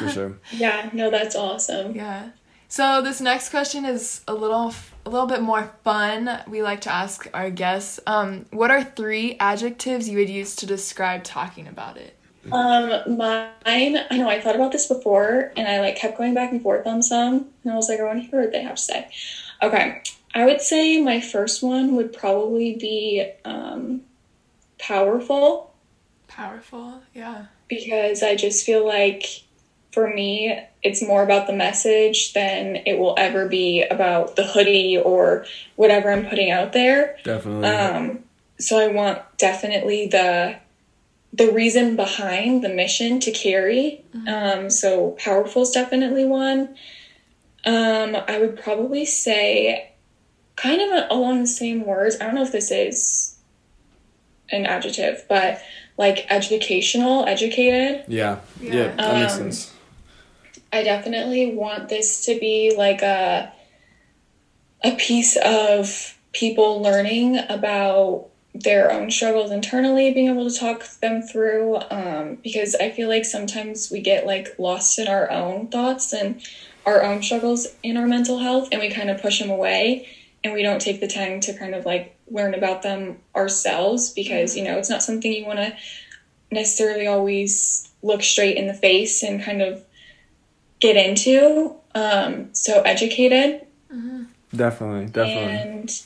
For 0.00 0.08
sure. 0.12 0.38
yeah, 0.52 0.90
no, 0.92 1.10
that's 1.10 1.36
awesome. 1.36 1.94
Yeah. 1.94 2.30
So 2.68 3.00
this 3.00 3.20
next 3.20 3.50
question 3.50 3.84
is 3.84 4.22
a 4.26 4.34
little 4.34 4.74
a 5.04 5.10
little 5.10 5.26
bit 5.26 5.40
more 5.40 5.72
fun. 5.84 6.42
We 6.48 6.62
like 6.62 6.80
to 6.82 6.92
ask 6.92 7.28
our 7.32 7.50
guests, 7.50 8.00
um, 8.06 8.46
what 8.50 8.70
are 8.70 8.82
three 8.82 9.36
adjectives 9.38 10.08
you 10.08 10.18
would 10.18 10.28
use 10.28 10.56
to 10.56 10.66
describe 10.66 11.22
talking 11.22 11.68
about 11.68 11.96
it? 11.96 12.18
Um, 12.50 13.16
mine. 13.16 13.98
I 14.10 14.16
know 14.16 14.28
I 14.28 14.40
thought 14.40 14.56
about 14.56 14.72
this 14.72 14.86
before, 14.86 15.52
and 15.56 15.68
I 15.68 15.80
like 15.80 15.96
kept 15.96 16.18
going 16.18 16.34
back 16.34 16.52
and 16.52 16.62
forth 16.62 16.86
on 16.86 17.02
some, 17.02 17.48
and 17.62 17.72
I 17.72 17.76
was 17.76 17.88
like, 17.88 18.00
I 18.00 18.04
want 18.04 18.22
to 18.22 18.28
hear 18.28 18.40
what 18.40 18.52
they 18.52 18.62
have 18.62 18.76
to 18.76 18.82
say. 18.82 19.08
Okay, 19.62 20.02
I 20.36 20.44
would 20.44 20.60
say 20.60 21.00
my 21.00 21.22
first 21.22 21.62
one 21.62 21.96
would 21.96 22.12
probably 22.12 22.76
be 22.76 23.26
um, 23.46 24.02
powerful. 24.78 25.74
Powerful, 26.28 27.00
yeah. 27.14 27.46
Because 27.68 28.22
I 28.22 28.36
just 28.36 28.66
feel 28.66 28.86
like 28.86 29.24
for 29.92 30.12
me, 30.12 30.62
it's 30.82 31.02
more 31.02 31.22
about 31.22 31.46
the 31.46 31.54
message 31.54 32.34
than 32.34 32.76
it 32.84 32.98
will 32.98 33.14
ever 33.16 33.48
be 33.48 33.82
about 33.82 34.36
the 34.36 34.46
hoodie 34.46 34.98
or 34.98 35.46
whatever 35.76 36.12
I'm 36.12 36.26
putting 36.26 36.50
out 36.50 36.74
there. 36.74 37.16
Definitely. 37.24 37.66
Um, 37.70 38.18
so 38.60 38.78
I 38.78 38.88
want 38.88 39.22
definitely 39.38 40.08
the 40.08 40.56
the 41.32 41.50
reason 41.50 41.96
behind 41.96 42.62
the 42.62 42.68
mission 42.68 43.20
to 43.20 43.30
carry. 43.30 44.04
Um, 44.26 44.70
so 44.70 45.12
powerful 45.18 45.62
is 45.62 45.70
definitely 45.70 46.26
one. 46.26 46.76
Um, 47.64 48.16
I 48.28 48.38
would 48.38 48.60
probably 48.60 49.06
say, 49.06 49.92
kind 50.56 50.80
of 50.80 51.10
along 51.10 51.40
the 51.40 51.46
same 51.46 51.84
words. 51.86 52.16
I 52.20 52.24
don't 52.26 52.34
know 52.34 52.42
if 52.42 52.52
this 52.52 52.70
is 52.70 53.36
an 54.50 54.66
adjective, 54.66 55.24
but 55.28 55.60
like 55.98 56.26
educational, 56.30 57.24
educated. 57.26 58.04
yeah. 58.08 58.38
Yeah. 58.60 58.72
Yeah. 58.72 58.96
That 58.96 59.14
makes 59.20 59.32
Um, 59.34 59.38
sense. 59.38 59.72
I 60.72 60.82
definitely 60.82 61.54
want 61.54 61.88
this 61.88 62.24
to 62.26 62.38
be 62.38 62.74
like 62.76 63.02
a 63.02 63.52
a 64.84 64.92
piece 64.96 65.36
of 65.42 66.16
people 66.32 66.82
learning 66.82 67.38
about 67.48 68.26
their 68.54 68.92
own 68.92 69.10
struggles 69.10 69.50
internally, 69.50 70.12
being 70.12 70.28
able 70.28 70.48
to 70.48 70.54
talk 70.58 70.86
them 71.00 71.22
through. 71.22 71.78
Um, 71.90 72.36
because 72.42 72.74
I 72.74 72.90
feel 72.90 73.08
like 73.08 73.24
sometimes 73.24 73.90
we 73.90 74.00
get 74.00 74.26
like 74.26 74.54
lost 74.58 74.98
in 74.98 75.08
our 75.08 75.30
own 75.30 75.68
thoughts 75.68 76.12
and 76.12 76.40
our 76.84 77.02
own 77.02 77.22
struggles 77.22 77.66
in 77.82 77.96
our 77.96 78.06
mental 78.06 78.38
health, 78.38 78.68
and 78.70 78.80
we 78.80 78.90
kind 78.90 79.10
of 79.10 79.20
push 79.20 79.38
them 79.40 79.50
away, 79.50 80.08
and 80.46 80.54
we 80.54 80.62
don't 80.62 80.80
take 80.80 81.00
the 81.00 81.08
time 81.08 81.40
to 81.40 81.52
kind 81.52 81.74
of 81.74 81.84
like 81.84 82.16
learn 82.30 82.54
about 82.54 82.82
them 82.82 83.18
ourselves 83.34 84.10
because 84.10 84.56
you 84.56 84.64
know 84.64 84.78
it's 84.78 84.90
not 84.90 85.02
something 85.02 85.32
you 85.32 85.44
want 85.44 85.58
to 85.58 85.76
necessarily 86.50 87.06
always 87.06 87.90
look 88.02 88.22
straight 88.22 88.56
in 88.56 88.66
the 88.66 88.74
face 88.74 89.22
and 89.22 89.42
kind 89.42 89.60
of 89.60 89.84
get 90.80 90.96
into. 90.96 91.74
Um, 91.94 92.54
so 92.54 92.82
educated 92.82 93.66
Definitely. 94.56 95.06
Definitely. 95.06 95.54
and 95.54 96.02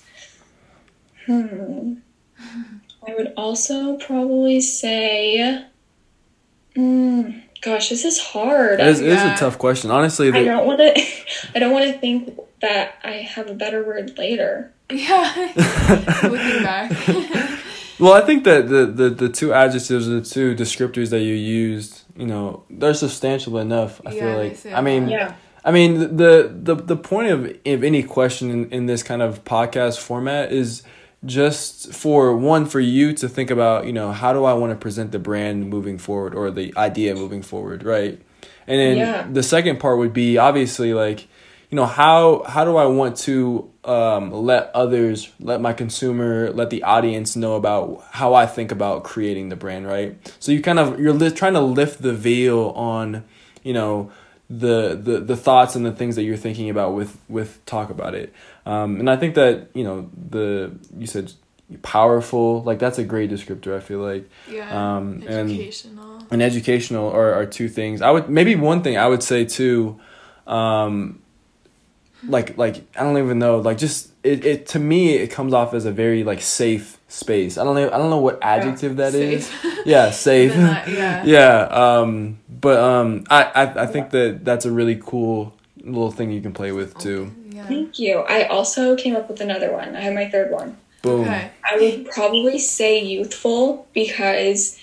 hmm, 1.27 1.95
I 3.07 3.15
would 3.15 3.33
also 3.37 3.97
probably 3.97 4.61
say, 4.61 5.65
mm, 6.77 7.43
gosh, 7.61 7.89
this 7.89 8.05
is 8.05 8.19
hard. 8.19 8.81
It 8.81 8.87
is, 8.87 9.01
it 9.01 9.09
is 9.09 9.23
a 9.23 9.37
tough 9.37 9.59
question. 9.59 9.91
Honestly, 9.91 10.33
I 10.33 10.45
don't 10.45 10.67
want 10.67 10.79
to. 10.81 11.03
I 11.55 11.59
don't 11.59 11.73
want 11.73 11.85
to 11.93 11.99
think 11.99 12.39
that 12.61 12.95
I 13.03 13.13
have 13.13 13.49
a 13.49 13.55
better 13.55 13.85
word 13.85 14.19
later. 14.19 14.73
Yeah. 14.93 15.53
Looking 16.25 16.63
back. 16.65 16.91
Well, 18.01 18.15
I 18.15 18.23
think 18.23 18.45
that 18.45 18.67
the, 18.67 18.87
the, 18.87 19.11
the 19.11 19.29
two 19.29 19.53
adjectives 19.53 20.09
or 20.09 20.13
the 20.13 20.23
two 20.23 20.55
descriptors 20.57 21.11
that 21.11 21.21
you 21.21 21.35
used, 21.35 22.01
you 22.17 22.27
know, 22.27 22.65
they're 22.71 22.95
substantial 22.95 23.59
enough. 23.59 24.01
I 24.07 24.13
Yeah, 24.13 24.21
feel 24.21 24.37
like. 24.73 24.79
I 24.79 24.81
mean. 24.81 25.09
Yeah. 25.11 25.35
I 25.63 25.71
mean, 25.73 26.17
the 26.17 26.51
the 26.51 26.75
the 26.77 26.97
point 26.97 27.31
of 27.31 27.45
of 27.45 27.85
any 27.85 28.03
question 28.03 28.51
in, 28.51 28.71
in 28.71 28.87
this 28.87 29.03
kind 29.03 29.21
of 29.21 29.45
podcast 29.45 29.99
format 29.99 30.51
is 30.51 30.83
just 31.25 31.93
for 31.93 32.35
one 32.35 32.65
for 32.67 32.81
you 32.81 33.13
to 33.15 33.29
think 33.29 33.51
about, 33.51 33.87
you 33.87 33.93
know, 33.93 34.13
how 34.13 34.33
do 34.33 34.45
I 34.45 34.55
want 34.55 34.73
to 34.73 34.77
present 34.77 35.13
the 35.13 35.19
brand 35.19 35.69
moving 35.69 35.99
forward 35.99 36.35
or 36.35 36.51
the 36.51 36.73
idea 36.77 37.15
moving 37.15 37.43
forward, 37.43 37.83
right? 37.83 38.19
And 38.67 38.81
then 38.81 38.99
Yeah. 38.99 39.27
the 39.31 39.43
second 39.43 39.81
part 39.81 39.99
would 39.99 40.13
be 40.13 40.39
obviously 40.39 40.95
like, 40.95 41.29
you 41.71 41.77
know, 41.77 41.87
how 41.87 42.43
how 42.47 42.65
do 42.65 42.77
I 42.77 42.87
want 42.87 43.17
to 43.19 43.71
um, 43.85 44.33
let 44.33 44.71
others, 44.75 45.31
let 45.39 45.61
my 45.61 45.73
consumer, 45.73 46.51
let 46.53 46.71
the 46.71 46.83
audience 46.83 47.37
know 47.37 47.55
about 47.55 48.05
how 48.11 48.35
I 48.35 48.47
think 48.47 48.73
about 48.73 49.05
creating 49.05 49.51
the 49.51 49.57
brand, 49.57 49.87
right? 49.87 50.17
So 50.41 50.53
you 50.53 50.63
kind 50.63 50.79
of 50.79 50.99
you're 50.99 51.13
li- 51.13 51.31
trying 51.31 51.55
to 51.55 51.61
lift 51.61 52.03
the 52.03 52.13
veil 52.13 52.71
on, 52.77 53.25
you 53.63 53.73
know, 53.73 54.11
the 54.51 54.99
the 55.01 55.21
the 55.21 55.37
thoughts 55.37 55.77
and 55.77 55.87
the 55.87 55.93
things 55.93 56.17
that 56.17 56.25
you're 56.25 56.37
thinking 56.37 56.69
about 56.71 56.95
with 56.95 57.17
with 57.29 57.65
talk 57.67 57.89
about 57.91 58.15
it. 58.17 58.33
Um, 58.67 58.99
and 58.99 59.09
I 59.09 59.17
think 59.17 59.37
that 59.37 59.69
you 59.75 59.85
know 59.85 60.11
the 60.31 60.73
you 60.99 61.07
said 61.07 61.33
powerful 61.83 62.63
like 62.65 62.81
that's 62.81 62.99
a 62.99 63.05
great 63.05 63.31
descriptor. 63.31 63.77
I 63.77 63.81
feel 63.81 64.01
like 64.01 64.29
Yeah. 64.51 64.97
Um, 64.97 65.23
and- 65.29 65.51
Educational. 65.51 66.19
and 66.33 66.43
educational 66.43 67.11
are, 67.11 67.33
are 67.35 67.47
two 67.47 67.69
things. 67.69 68.03
I 68.03 68.11
would 68.11 68.29
maybe 68.29 68.57
one 68.57 68.83
thing 68.83 68.99
I 68.99 69.07
would 69.07 69.23
say 69.23 69.45
too, 69.45 70.01
um, 70.49 71.23
like 72.27 72.59
like 72.59 72.83
I 72.99 73.03
don't 73.05 73.19
even 73.19 73.39
know 73.39 73.59
like 73.61 73.79
just 73.79 74.11
it, 74.23 74.45
it 74.45 74.67
to 74.69 74.79
me 74.79 75.15
it 75.15 75.29
comes 75.29 75.55
off 75.55 75.73
as 75.75 75.87
a 75.87 75.93
very 75.93 76.25
like 76.25 76.41
safe 76.43 76.99
space. 77.13 77.59
I 77.59 77.65
don't 77.65 77.75
know 77.75 77.89
I 77.89 77.99
don't 77.99 78.11
know 78.11 78.19
what 78.21 78.39
adjective 78.43 78.97
that 78.97 79.15
is. 79.15 79.47
Safe. 79.47 79.67
Yeah, 79.87 80.11
safe. 80.11 80.53
Then 80.53 80.65
that- 80.65 80.89
yeah. 80.89 81.25
yeah. 81.37 81.61
Um, 81.71 82.39
but 82.49 82.79
um, 82.79 83.25
I, 83.31 83.45
I 83.45 83.83
I 83.83 83.87
think 83.87 84.11
that 84.11 84.45
that's 84.45 84.65
a 84.67 84.71
really 84.71 85.01
cool 85.03 85.55
little 85.83 86.11
thing 86.11 86.31
you 86.31 86.41
can 86.43 86.53
play 86.53 86.73
with 86.73 86.99
too. 86.99 87.33
Yeah. 87.51 87.67
Thank 87.67 87.99
you. 87.99 88.19
I 88.21 88.45
also 88.45 88.97
came 88.97 89.17
up 89.17 89.29
with 89.29 89.41
another 89.41 89.73
one. 89.73 89.97
I 89.97 90.01
have 90.01 90.15
my 90.15 90.29
third 90.29 90.51
one. 90.51 90.77
Boom. 91.03 91.23
Okay. 91.23 91.51
I 91.65 91.77
would 91.77 92.11
probably 92.11 92.59
say 92.59 93.03
youthful 93.03 93.87
because 93.95 94.79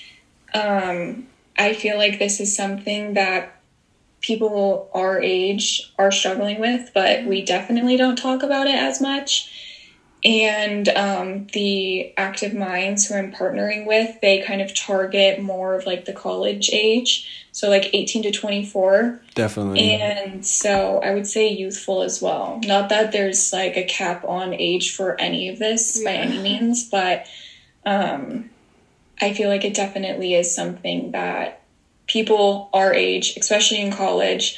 um, 0.54 1.28
I 1.58 1.74
feel 1.74 1.98
like 1.98 2.18
this 2.18 2.40
is 2.40 2.56
something 2.56 3.14
that 3.14 3.54
people 4.22 4.90
our 4.94 5.22
age 5.22 5.94
are 6.00 6.12
struggling 6.12 6.60
with, 6.60 6.90
but 6.94 7.26
we 7.26 7.44
definitely 7.46 7.98
don't 7.98 8.16
talk 8.18 8.42
about 8.44 8.68
it 8.68 8.76
as 8.76 9.00
much. 9.00 9.54
And 10.24 10.90
um, 10.90 11.48
the 11.54 12.12
active 12.18 12.54
minds 12.54 13.08
who 13.08 13.16
I'm 13.16 13.32
partnering 13.32 13.86
with, 13.86 14.20
they 14.22 14.42
kind 14.42 14.62
of 14.62 14.74
target 14.74 15.42
more 15.42 15.76
of 15.76 15.86
like 15.86 16.06
the 16.06 16.14
college 16.14 16.70
age, 16.74 17.48
so 17.52 17.70
like 17.70 17.94
18 17.94 18.24
to 18.24 18.32
24. 18.32 19.22
Definitely. 19.36 19.94
And 19.94 20.46
so 20.46 21.00
I 21.00 21.14
would 21.14 21.28
say 21.28 21.50
youthful 21.50 22.02
as 22.02 22.22
well. 22.22 22.60
Not 22.66 22.90
that 22.90 23.12
there's 23.12 23.54
like 23.54 23.78
a 23.78 23.86
cap 23.86 24.26
on 24.26 24.54
age 24.56 24.96
for 24.96 25.20
any 25.22 25.50
of 25.50 25.60
this 25.60 26.04
by 26.04 26.14
any 26.14 26.40
means, 26.40 26.90
but 26.90 27.28
um, 27.86 28.50
I 29.22 29.34
feel 29.34 29.50
like 29.50 29.66
it 29.66 29.76
definitely 29.76 30.34
is 30.34 30.54
something 30.54 31.12
that 31.12 31.62
people 32.08 32.70
our 32.74 32.94
age, 32.94 33.38
especially 33.38 33.82
in 33.82 33.92
college 33.92 34.58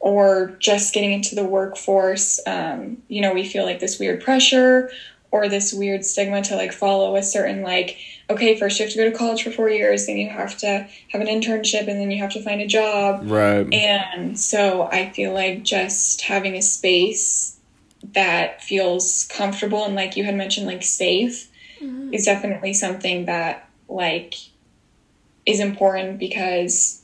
or 0.00 0.56
just 0.58 0.94
getting 0.94 1.12
into 1.12 1.34
the 1.34 1.44
workforce, 1.44 2.40
um, 2.46 2.98
you 3.08 3.20
know, 3.20 3.32
we 3.32 3.44
feel 3.44 3.64
like 3.64 3.80
this 3.80 3.98
weird 3.98 4.22
pressure 4.22 4.90
or 5.30 5.48
this 5.48 5.72
weird 5.72 6.04
stigma 6.04 6.42
to 6.42 6.56
like 6.56 6.72
follow 6.72 7.16
a 7.16 7.22
certain 7.22 7.62
like 7.62 7.98
okay 8.30 8.56
first 8.56 8.78
you 8.78 8.84
have 8.84 8.92
to 8.92 8.98
go 8.98 9.10
to 9.10 9.16
college 9.16 9.42
for 9.42 9.50
four 9.50 9.68
years 9.68 10.06
then 10.06 10.16
you 10.16 10.28
have 10.28 10.56
to 10.56 10.86
have 11.08 11.20
an 11.20 11.26
internship 11.26 11.88
and 11.88 12.00
then 12.00 12.10
you 12.10 12.22
have 12.22 12.32
to 12.32 12.42
find 12.42 12.60
a 12.60 12.66
job 12.66 13.20
right. 13.24 13.72
and 13.74 14.38
so 14.38 14.84
I 14.84 15.10
feel 15.10 15.32
like 15.32 15.62
just 15.62 16.22
having 16.22 16.54
a 16.54 16.62
space 16.62 17.58
that 18.14 18.62
feels 18.62 19.26
comfortable 19.28 19.84
and 19.84 19.94
like 19.94 20.16
you 20.16 20.24
had 20.24 20.36
mentioned 20.36 20.66
like 20.66 20.82
safe 20.82 21.50
is 22.12 22.24
definitely 22.24 22.72
something 22.72 23.26
that 23.26 23.68
like 23.88 24.34
is 25.44 25.60
important 25.60 26.18
because 26.18 27.02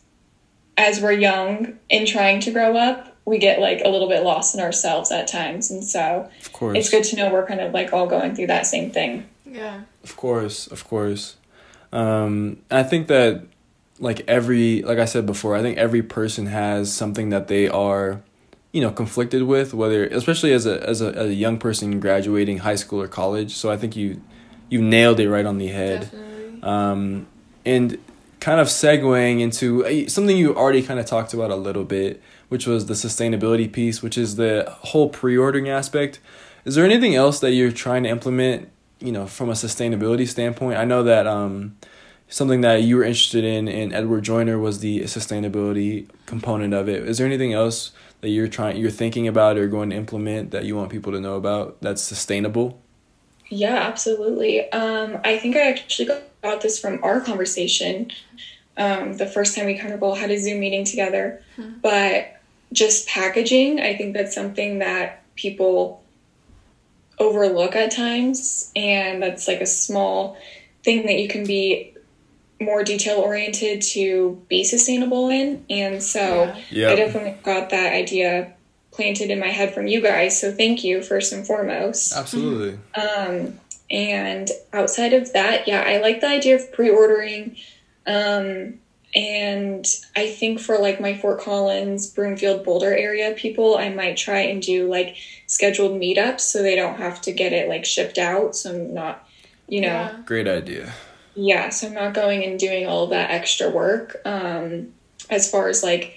as 0.76 1.00
we're 1.00 1.12
young 1.12 1.78
and 1.90 2.06
trying 2.06 2.40
to 2.40 2.50
grow 2.50 2.76
up, 2.76 3.16
we 3.24 3.38
get 3.38 3.60
like 3.60 3.82
a 3.84 3.88
little 3.88 4.08
bit 4.08 4.22
lost 4.22 4.54
in 4.54 4.60
ourselves 4.60 5.12
at 5.12 5.28
times. 5.28 5.70
And 5.70 5.84
so 5.84 6.28
of 6.40 6.52
course. 6.52 6.78
it's 6.78 6.90
good 6.90 7.04
to 7.04 7.16
know 7.16 7.32
we're 7.32 7.46
kind 7.46 7.60
of 7.60 7.72
like 7.72 7.92
all 7.92 8.06
going 8.06 8.34
through 8.34 8.48
that 8.48 8.66
same 8.66 8.90
thing. 8.90 9.28
Yeah. 9.44 9.82
Of 10.02 10.16
course, 10.16 10.66
of 10.66 10.86
course. 10.88 11.36
Um, 11.92 12.58
I 12.70 12.82
think 12.82 13.08
that 13.08 13.42
like 13.98 14.24
every 14.26 14.82
like 14.82 14.98
I 14.98 15.04
said 15.04 15.26
before, 15.26 15.54
I 15.54 15.62
think 15.62 15.78
every 15.78 16.02
person 16.02 16.46
has 16.46 16.92
something 16.92 17.28
that 17.28 17.48
they 17.48 17.68
are, 17.68 18.22
you 18.72 18.80
know, 18.80 18.90
conflicted 18.90 19.44
with, 19.44 19.74
whether 19.74 20.06
especially 20.06 20.52
as 20.52 20.66
a 20.66 20.82
as 20.88 21.00
a, 21.00 21.08
as 21.08 21.28
a 21.28 21.34
young 21.34 21.58
person 21.58 22.00
graduating 22.00 22.58
high 22.58 22.74
school 22.74 23.00
or 23.00 23.08
college. 23.08 23.54
So 23.54 23.70
I 23.70 23.76
think 23.76 23.94
you 23.94 24.20
you 24.68 24.80
nailed 24.80 25.20
it 25.20 25.28
right 25.28 25.46
on 25.46 25.58
the 25.58 25.68
head. 25.68 26.00
Definitely. 26.00 26.62
Um, 26.62 27.26
and 27.64 27.98
kind 28.42 28.58
of 28.58 28.66
segueing 28.66 29.40
into 29.40 29.86
uh, 29.86 30.08
something 30.08 30.36
you 30.36 30.52
already 30.56 30.82
kind 30.82 30.98
of 30.98 31.06
talked 31.06 31.32
about 31.32 31.52
a 31.52 31.54
little 31.54 31.84
bit, 31.84 32.20
which 32.48 32.66
was 32.66 32.86
the 32.86 32.94
sustainability 32.94 33.70
piece, 33.70 34.02
which 34.02 34.18
is 34.18 34.34
the 34.34 34.66
whole 34.80 35.08
pre-ordering 35.08 35.68
aspect. 35.68 36.18
Is 36.64 36.74
there 36.74 36.84
anything 36.84 37.14
else 37.14 37.38
that 37.38 37.52
you're 37.52 37.70
trying 37.70 38.02
to 38.02 38.08
implement, 38.08 38.68
you 38.98 39.12
know, 39.12 39.28
from 39.28 39.48
a 39.48 39.52
sustainability 39.52 40.26
standpoint? 40.26 40.76
I 40.76 40.84
know 40.84 41.04
that 41.04 41.28
um, 41.28 41.76
something 42.26 42.62
that 42.62 42.82
you 42.82 42.96
were 42.96 43.04
interested 43.04 43.44
in 43.44 43.68
in 43.68 43.92
Edward 43.92 44.24
Joyner 44.24 44.58
was 44.58 44.80
the 44.80 45.02
sustainability 45.02 46.08
component 46.26 46.74
of 46.74 46.88
it. 46.88 47.08
Is 47.08 47.18
there 47.18 47.28
anything 47.28 47.52
else 47.52 47.92
that 48.22 48.30
you're 48.30 48.48
trying 48.48 48.76
you're 48.76 48.90
thinking 48.90 49.28
about 49.28 49.56
or 49.56 49.68
going 49.68 49.90
to 49.90 49.96
implement 49.96 50.50
that 50.50 50.64
you 50.64 50.74
want 50.74 50.90
people 50.90 51.12
to 51.12 51.20
know 51.20 51.36
about 51.36 51.80
that's 51.80 52.02
sustainable? 52.02 52.80
Yeah, 53.50 53.76
absolutely. 53.76 54.68
Um, 54.72 55.20
I 55.22 55.38
think 55.38 55.54
I 55.54 55.68
actually 55.68 56.08
got 56.08 56.22
this 56.42 56.78
from 56.78 57.02
our 57.04 57.20
conversation 57.20 58.10
um, 58.76 59.16
the 59.16 59.26
first 59.26 59.54
time 59.56 59.66
we 59.66 59.76
kind 59.78 59.92
of 59.92 60.02
all 60.02 60.14
had 60.14 60.30
a 60.30 60.38
Zoom 60.38 60.60
meeting 60.60 60.84
together. 60.84 61.42
But 61.82 62.40
just 62.72 63.06
packaging, 63.06 63.80
I 63.80 63.96
think 63.96 64.14
that's 64.14 64.34
something 64.34 64.78
that 64.78 65.22
people 65.36 66.02
overlook 67.18 67.76
at 67.76 67.90
times. 67.90 68.72
And 68.74 69.22
that's 69.22 69.46
like 69.46 69.60
a 69.60 69.66
small 69.66 70.36
thing 70.82 71.06
that 71.06 71.18
you 71.18 71.28
can 71.28 71.46
be 71.46 71.94
more 72.60 72.82
detail 72.82 73.18
oriented 73.18 73.82
to 73.82 74.40
be 74.48 74.64
sustainable 74.64 75.28
in. 75.28 75.64
And 75.68 76.02
so 76.02 76.54
yeah. 76.70 76.90
I 76.90 76.96
definitely 76.96 77.36
got 77.42 77.70
that 77.70 77.92
idea 77.92 78.54
planted 78.92 79.30
in 79.30 79.38
my 79.38 79.48
head 79.48 79.74
from 79.74 79.86
you 79.86 80.00
guys. 80.00 80.40
So 80.40 80.52
thank 80.52 80.84
you 80.84 81.02
first 81.02 81.32
and 81.32 81.46
foremost. 81.46 82.14
Absolutely. 82.14 82.78
Um, 82.94 83.58
and 83.92 84.50
outside 84.72 85.12
of 85.12 85.32
that, 85.34 85.68
yeah, 85.68 85.84
I 85.86 85.98
like 85.98 86.20
the 86.20 86.28
idea 86.28 86.56
of 86.56 86.72
pre-ordering. 86.72 87.56
Um, 88.06 88.78
and 89.14 89.86
I 90.16 90.30
think 90.30 90.58
for 90.58 90.78
like 90.78 90.98
my 90.98 91.14
Fort 91.14 91.40
Collins, 91.40 92.06
Broomfield, 92.06 92.64
Boulder 92.64 92.96
area 92.96 93.34
people, 93.36 93.76
I 93.76 93.90
might 93.90 94.16
try 94.16 94.40
and 94.40 94.62
do 94.62 94.88
like 94.88 95.16
scheduled 95.46 96.00
meetups 96.00 96.40
so 96.40 96.62
they 96.62 96.74
don't 96.74 96.96
have 96.96 97.20
to 97.22 97.32
get 97.32 97.52
it 97.52 97.68
like 97.68 97.84
shipped 97.84 98.16
out. 98.16 98.56
So 98.56 98.70
I'm 98.70 98.94
not, 98.94 99.28
you 99.68 99.82
know. 99.82 99.88
Yeah. 99.88 100.22
Great 100.24 100.48
idea. 100.48 100.94
Yeah, 101.34 101.68
so 101.68 101.88
I'm 101.88 101.94
not 101.94 102.14
going 102.14 102.44
and 102.44 102.58
doing 102.58 102.86
all 102.86 103.08
that 103.08 103.30
extra 103.30 103.68
work. 103.68 104.22
Um, 104.24 104.94
as 105.28 105.50
far 105.50 105.68
as 105.68 105.82
like 105.82 106.14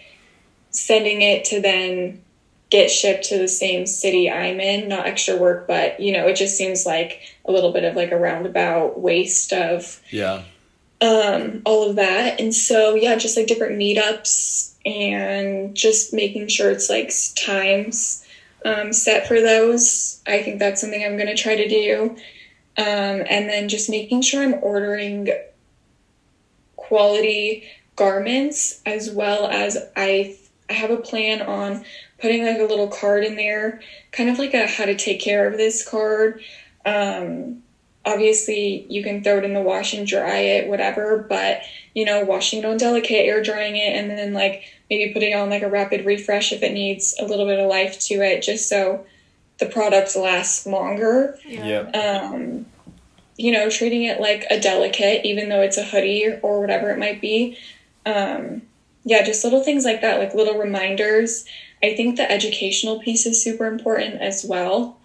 sending 0.72 1.22
it 1.22 1.46
to 1.46 1.62
then 1.62 2.22
get 2.70 2.90
shipped 2.90 3.26
to 3.26 3.38
the 3.38 3.48
same 3.48 3.86
city 3.86 4.30
I'm 4.30 4.60
in, 4.60 4.90
not 4.90 5.06
extra 5.06 5.38
work, 5.38 5.68
but 5.68 6.00
you 6.00 6.12
know, 6.12 6.28
it 6.28 6.36
just 6.36 6.58
seems 6.58 6.86
like 6.86 7.22
a 7.46 7.52
little 7.52 7.72
bit 7.72 7.84
of 7.84 7.96
like 7.96 8.12
a 8.12 8.18
roundabout 8.18 9.00
waste 9.00 9.54
of 9.54 10.02
yeah 10.12 10.44
um, 11.02 11.62
all 11.66 11.90
of 11.90 11.96
that. 11.98 12.40
And 12.40 12.54
so, 12.54 12.96
yeah, 12.96 13.16
just 13.16 13.38
like 13.38 13.48
different 13.48 13.78
meetups 13.78 14.74
and 14.86 15.76
just 15.76 16.14
making 16.14 16.48
sure 16.48 16.72
it's 16.72 16.90
like 16.90 17.12
times 17.36 18.26
um, 18.64 18.94
set 18.94 19.28
for 19.28 19.40
those. 19.42 20.22
I 20.26 20.42
think 20.42 20.60
that's 20.60 20.82
something 20.82 21.04
I'm 21.04 21.18
going 21.18 21.34
to 21.34 21.42
try 21.42 21.56
to 21.56 21.68
do. 21.68 22.16
Um, 22.78 23.24
and 23.30 23.50
then 23.50 23.70
just 23.70 23.90
making 23.90 24.22
sure 24.22 24.44
I'm 24.44 24.56
ordering 24.62 25.30
quality 26.76 27.68
garments 27.96 28.82
as 28.86 29.10
well 29.10 29.48
as 29.48 29.78
I 29.96 30.38
I 30.70 30.74
have 30.74 30.92
a 30.92 30.98
plan 30.98 31.42
on 31.42 31.86
putting 32.20 32.46
like 32.46 32.60
a 32.60 32.66
little 32.66 32.88
card 32.88 33.24
in 33.24 33.36
there, 33.36 33.82
kind 34.12 34.30
of 34.30 34.40
like 34.40 34.54
a 34.54 34.68
how 34.68 34.86
to 34.86 34.96
take 34.96 35.22
care 35.22 35.48
of 35.48 35.58
this 35.58 35.88
card. 35.88 36.42
Um, 36.86 37.64
obviously 38.06 38.86
you 38.90 39.04
can 39.04 39.24
throw 39.24 39.38
it 39.38 39.44
in 39.44 39.54
the 39.54 39.62
wash 39.62 39.94
and 39.94 40.06
dry 40.06 40.38
it 40.38 40.68
whatever 40.68 41.26
but 41.28 41.62
you 41.94 42.06
know 42.06 42.24
washing 42.24 42.60
it 42.60 42.66
on 42.66 42.78
delicate 42.78 43.26
air 43.26 43.42
drying 43.42 43.76
it 43.76 43.96
and 43.96 44.12
then 44.12 44.34
like 44.34 44.64
maybe 44.90 45.12
putting 45.12 45.34
on 45.34 45.50
like 45.50 45.64
a 45.64 45.70
rapid 45.70 46.06
refresh 46.06 46.52
if 46.52 46.62
it 46.62 46.74
needs 46.74 47.16
a 47.20 47.26
little 47.26 47.46
bit 47.46 47.60
of 47.60 47.68
life 47.68 48.00
to 48.00 48.16
it 48.16 48.42
just 48.42 48.70
so 48.70 49.06
the 49.58 49.66
product 49.66 50.16
lasts 50.16 50.66
longer. 50.66 51.40
Yeah. 51.46 51.80
Um 51.92 52.66
you 53.38 53.52
know 53.52 53.70
treating 53.70 54.04
it 54.04 54.22
like 54.22 54.46
a 54.50 54.60
delicate 54.60 55.26
even 55.26 55.50
though 55.50 55.62
it's 55.62 55.78
a 55.78 55.84
hoodie 55.84 56.38
or 56.42 56.62
whatever 56.62 56.92
it 56.92 57.00
might 57.00 57.22
be. 57.22 57.58
Um 58.06 58.62
yeah 59.06 59.24
just 59.24 59.44
little 59.44 59.64
things 59.64 59.86
like 59.86 60.02
that 60.02 60.20
like 60.20 60.34
little 60.34 60.58
reminders. 60.58 61.46
I 61.82 61.96
think 61.96 62.18
the 62.18 62.30
educational 62.30 63.00
piece 63.00 63.26
is 63.26 63.44
super 63.44 63.68
important 63.68 64.22
as 64.22 64.44
well. 64.44 65.00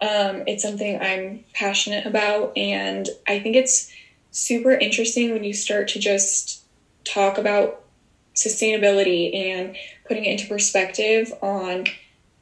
Um, 0.00 0.42
it's 0.48 0.62
something 0.62 1.00
I'm 1.00 1.44
passionate 1.52 2.06
about, 2.06 2.56
and 2.56 3.08
I 3.28 3.38
think 3.38 3.54
it's 3.54 3.92
super 4.32 4.72
interesting 4.72 5.32
when 5.32 5.44
you 5.44 5.52
start 5.52 5.88
to 5.88 6.00
just 6.00 6.64
talk 7.04 7.38
about 7.38 7.84
sustainability 8.34 9.34
and 9.34 9.76
putting 10.08 10.24
it 10.24 10.32
into 10.32 10.46
perspective 10.46 11.32
on 11.42 11.84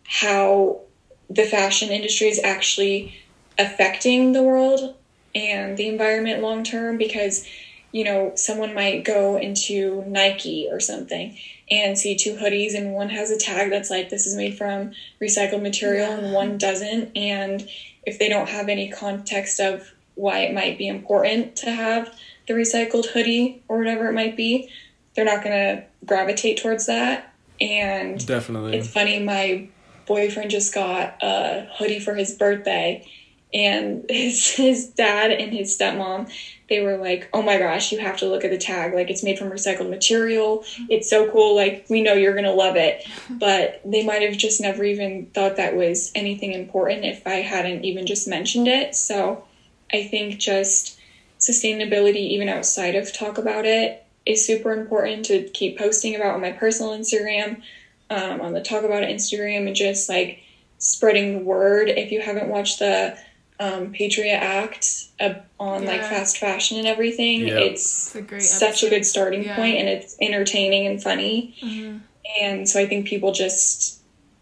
how 0.04 0.80
the 1.28 1.44
fashion 1.44 1.90
industry 1.90 2.28
is 2.28 2.40
actually 2.42 3.14
affecting 3.58 4.32
the 4.32 4.42
world 4.42 4.94
and 5.34 5.76
the 5.76 5.88
environment 5.88 6.42
long 6.42 6.64
term 6.64 6.96
because 6.96 7.46
you 7.92 8.04
know 8.04 8.32
someone 8.36 8.74
might 8.74 9.04
go 9.04 9.36
into 9.36 10.04
Nike 10.06 10.68
or 10.70 10.80
something 10.80 11.36
and 11.70 11.96
see 11.96 12.16
two 12.16 12.34
hoodies 12.34 12.74
and 12.74 12.92
one 12.92 13.10
has 13.10 13.30
a 13.30 13.38
tag 13.38 13.70
that's 13.70 13.90
like 13.90 14.10
this 14.10 14.26
is 14.26 14.34
made 14.34 14.56
from 14.56 14.92
recycled 15.20 15.62
material 15.62 16.08
yeah. 16.08 16.18
and 16.18 16.32
one 16.32 16.58
doesn't. 16.58 17.16
And 17.16 17.68
if 18.04 18.18
they 18.18 18.28
don't 18.28 18.48
have 18.48 18.68
any 18.68 18.90
context 18.90 19.60
of 19.60 19.92
why 20.14 20.40
it 20.40 20.54
might 20.54 20.78
be 20.78 20.88
important 20.88 21.56
to 21.56 21.70
have 21.70 22.14
the 22.48 22.54
recycled 22.54 23.06
hoodie 23.06 23.62
or 23.68 23.78
whatever 23.78 24.08
it 24.08 24.12
might 24.12 24.36
be 24.36 24.68
they're 25.14 25.24
not 25.24 25.42
going 25.42 25.56
to 25.56 25.84
gravitate 26.06 26.62
towards 26.62 26.86
that. 26.86 27.34
And 27.60 28.24
definitely. 28.26 28.78
it's 28.78 28.88
funny 28.88 29.18
my 29.20 29.68
boyfriend 30.06 30.50
just 30.50 30.74
got 30.74 31.22
a 31.22 31.68
hoodie 31.76 32.00
for 32.00 32.14
his 32.14 32.34
birthday 32.34 33.06
and 33.52 34.04
his 34.10 34.48
his 34.50 34.86
dad 34.86 35.30
and 35.30 35.52
his 35.52 35.76
stepmom 35.76 36.30
they 36.68 36.80
were 36.80 36.96
like 36.96 37.28
oh 37.32 37.42
my 37.42 37.58
gosh 37.58 37.90
you 37.90 37.98
have 37.98 38.16
to 38.18 38.26
look 38.26 38.44
at 38.44 38.50
the 38.50 38.58
tag. 38.58 38.94
Like 38.94 39.10
it's 39.10 39.24
made 39.24 39.38
from 39.38 39.50
recycled 39.50 39.90
material. 39.90 40.64
It's 40.88 41.10
so 41.10 41.30
cool. 41.30 41.56
Like 41.56 41.86
we 41.90 42.00
know 42.00 42.14
you're 42.14 42.34
gonna 42.34 42.52
love 42.52 42.76
it. 42.76 43.06
But 43.28 43.80
they 43.84 44.04
might 44.04 44.22
have 44.22 44.36
just 44.36 44.60
never 44.60 44.84
even 44.84 45.26
thought 45.26 45.56
that 45.56 45.74
was 45.74 46.12
anything 46.14 46.52
important 46.52 47.04
if 47.04 47.26
i 47.26 47.36
hadn't 47.36 47.84
even 47.84 48.06
just 48.06 48.28
mentioned 48.28 48.68
it. 48.68 48.94
So 48.94 49.44
i 49.92 50.04
think 50.04 50.38
just 50.38 50.98
sustainability 51.40 52.28
even 52.30 52.48
outside 52.48 52.94
of 52.94 53.12
talk 53.12 53.38
about 53.38 53.64
it 53.64 54.04
is 54.26 54.46
super 54.46 54.72
important 54.72 55.24
to 55.24 55.42
keep 55.48 55.78
posting 55.78 56.14
about 56.14 56.34
on 56.34 56.40
my 56.40 56.52
personal 56.52 56.92
instagram 56.92 57.62
um, 58.10 58.42
on 58.42 58.52
the 58.52 58.62
talk 58.62 58.84
about 58.84 59.02
it 59.02 59.08
instagram 59.08 59.66
and 59.66 59.74
just 59.74 60.08
like 60.08 60.42
spreading 60.80 61.38
the 61.38 61.44
word. 61.44 61.88
If 61.88 62.10
you 62.10 62.20
haven't 62.20 62.48
watched 62.48 62.80
the 62.80 63.16
um, 63.60 63.92
Patriot 63.92 64.38
Act 64.38 65.08
uh, 65.20 65.34
on 65.60 65.82
yeah. 65.82 65.88
like 65.90 66.00
fast 66.00 66.38
fashion 66.38 66.78
and 66.78 66.86
everything. 66.86 67.46
Yep. 67.46 67.58
It's, 67.58 68.16
it's 68.16 68.32
a 68.32 68.40
such 68.40 68.82
a 68.82 68.88
good 68.88 69.04
starting 69.04 69.44
yeah. 69.44 69.54
point 69.54 69.76
and 69.76 69.88
it's 69.88 70.16
entertaining 70.20 70.86
and 70.86 71.00
funny. 71.00 71.54
Mm-hmm. 71.62 71.98
And 72.40 72.68
so 72.68 72.80
I 72.80 72.86
think 72.86 73.06
people 73.06 73.32
just, 73.32 74.00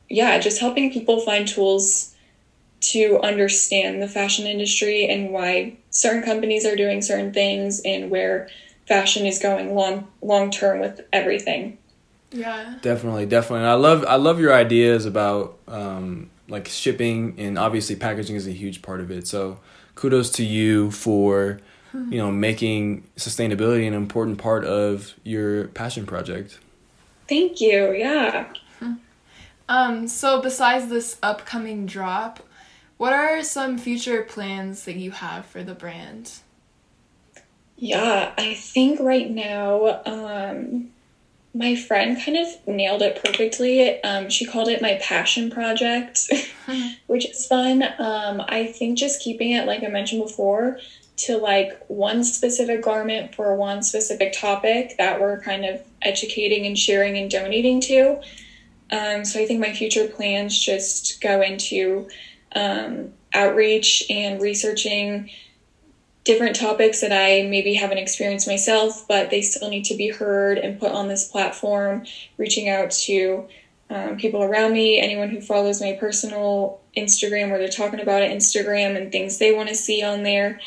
yeah, 0.09 0.38
just 0.38 0.61
helping 0.61 0.92
people 0.92 1.20
find 1.20 1.48
tools 1.48 2.14
to 2.81 3.18
understand 3.22 4.00
the 4.00 4.09
fashion 4.09 4.46
industry 4.46 5.09
and 5.09 5.33
why 5.33 5.76
certain 5.90 6.22
companies 6.22 6.64
are 6.64 6.76
doing 6.76 7.02
certain 7.02 7.33
things 7.33 7.81
and 7.85 8.11
where 8.11 8.48
fashion 8.87 9.26
is 9.26 9.40
going 9.40 9.74
long 9.74 10.07
long 10.22 10.50
term 10.50 10.78
with 10.78 11.00
everything. 11.12 11.76
Yeah. 12.31 12.76
Definitely, 12.83 13.26
definitely. 13.26 13.61
And 13.61 13.68
I 13.68 13.74
love 13.74 14.04
I 14.07 14.14
love 14.14 14.38
your 14.38 14.54
ideas 14.54 15.07
about 15.07 15.59
um, 15.66 16.31
like 16.48 16.68
shipping 16.68 17.34
and 17.38 17.58
obviously 17.58 17.96
packaging 17.96 18.37
is 18.37 18.46
a 18.46 18.52
huge 18.52 18.82
part 18.82 19.00
of 19.00 19.11
it. 19.11 19.26
So 19.26 19.61
kudos 19.94 20.30
to 20.30 20.44
you 20.44 20.90
for 20.90 21.61
you 21.92 22.18
know 22.18 22.30
making 22.48 23.04
sustainability 23.16 23.87
an 23.87 23.94
important 23.94 24.38
part 24.38 24.64
of 24.64 25.14
your 25.24 25.68
passion 25.68 26.06
project. 26.06 26.58
Thank 27.28 27.61
you. 27.61 27.92
Yeah. 27.92 28.52
Um 29.70 30.08
so 30.08 30.40
besides 30.40 30.88
this 30.88 31.18
upcoming 31.22 31.84
drop, 31.84 32.40
what 32.96 33.12
are 33.12 33.42
some 33.42 33.76
future 33.76 34.22
plans 34.22 34.84
that 34.87 34.96
you 34.96 35.11
have 35.11 35.44
for 35.44 35.62
the 35.62 35.74
brand? 35.74 36.32
Yeah, 37.76 38.32
I 38.38 38.54
think 38.54 38.98
right 38.98 39.30
now 39.30 40.00
um 40.06 40.88
my 41.54 41.74
friend 41.74 42.18
kind 42.22 42.37
of 42.37 42.48
nailed 42.66 43.02
it 43.02 43.22
perfectly. 43.22 44.02
Um, 44.02 44.28
she 44.28 44.44
called 44.44 44.68
it 44.68 44.82
my 44.82 44.94
passion 45.00 45.50
project, 45.50 46.30
which 47.06 47.26
is 47.26 47.46
fun. 47.46 47.82
Um, 47.98 48.42
I 48.48 48.66
think 48.66 48.98
just 48.98 49.20
keeping 49.20 49.52
it, 49.52 49.66
like 49.66 49.82
I 49.82 49.88
mentioned 49.88 50.22
before, 50.22 50.78
to 51.16 51.37
like 51.37 51.84
one 51.88 52.22
specific 52.22 52.82
garment 52.82 53.34
for 53.34 53.56
one 53.56 53.82
specific 53.82 54.32
topic 54.32 54.96
that 54.98 55.20
we're 55.20 55.40
kind 55.40 55.64
of 55.64 55.80
educating 56.02 56.66
and 56.66 56.78
sharing 56.78 57.16
and 57.16 57.30
donating 57.30 57.80
to. 57.80 58.20
Um, 58.90 59.24
so 59.24 59.40
I 59.40 59.46
think 59.46 59.61
my 59.61 59.72
future 59.72 60.06
plans 60.06 60.58
just 60.58 61.20
go 61.20 61.40
into 61.40 62.08
um, 62.54 63.12
outreach 63.34 64.04
and 64.08 64.40
researching 64.40 65.30
different 66.29 66.55
topics 66.55 67.01
that 67.01 67.11
I 67.11 67.49
maybe 67.49 67.73
haven't 67.73 67.97
experienced 67.97 68.47
myself, 68.47 69.09
but 69.09 69.31
they 69.31 69.41
still 69.41 69.71
need 69.71 69.87
to 69.87 69.97
be 69.97 70.09
heard 70.09 70.59
and 70.59 70.79
put 70.79 70.93
on 70.93 71.09
this 71.09 71.27
platform, 71.27 72.05
reaching 72.37 72.69
out 72.69 72.91
to 72.91 73.49
um, 73.88 74.19
people 74.19 74.43
around 74.43 74.75
me, 74.75 75.01
anyone 75.01 75.31
who 75.31 75.41
follows 75.41 75.81
my 75.81 75.95
personal 75.95 76.83
Instagram 76.95 77.49
where 77.49 77.59
they're 77.59 77.69
talking 77.69 78.01
about 78.01 78.21
it, 78.21 78.31
Instagram, 78.31 78.95
and 78.95 79.11
things 79.11 79.38
they 79.38 79.55
want 79.55 79.71
to 79.71 79.75
see 79.75 80.03
on 80.03 80.23
there. 80.23 80.61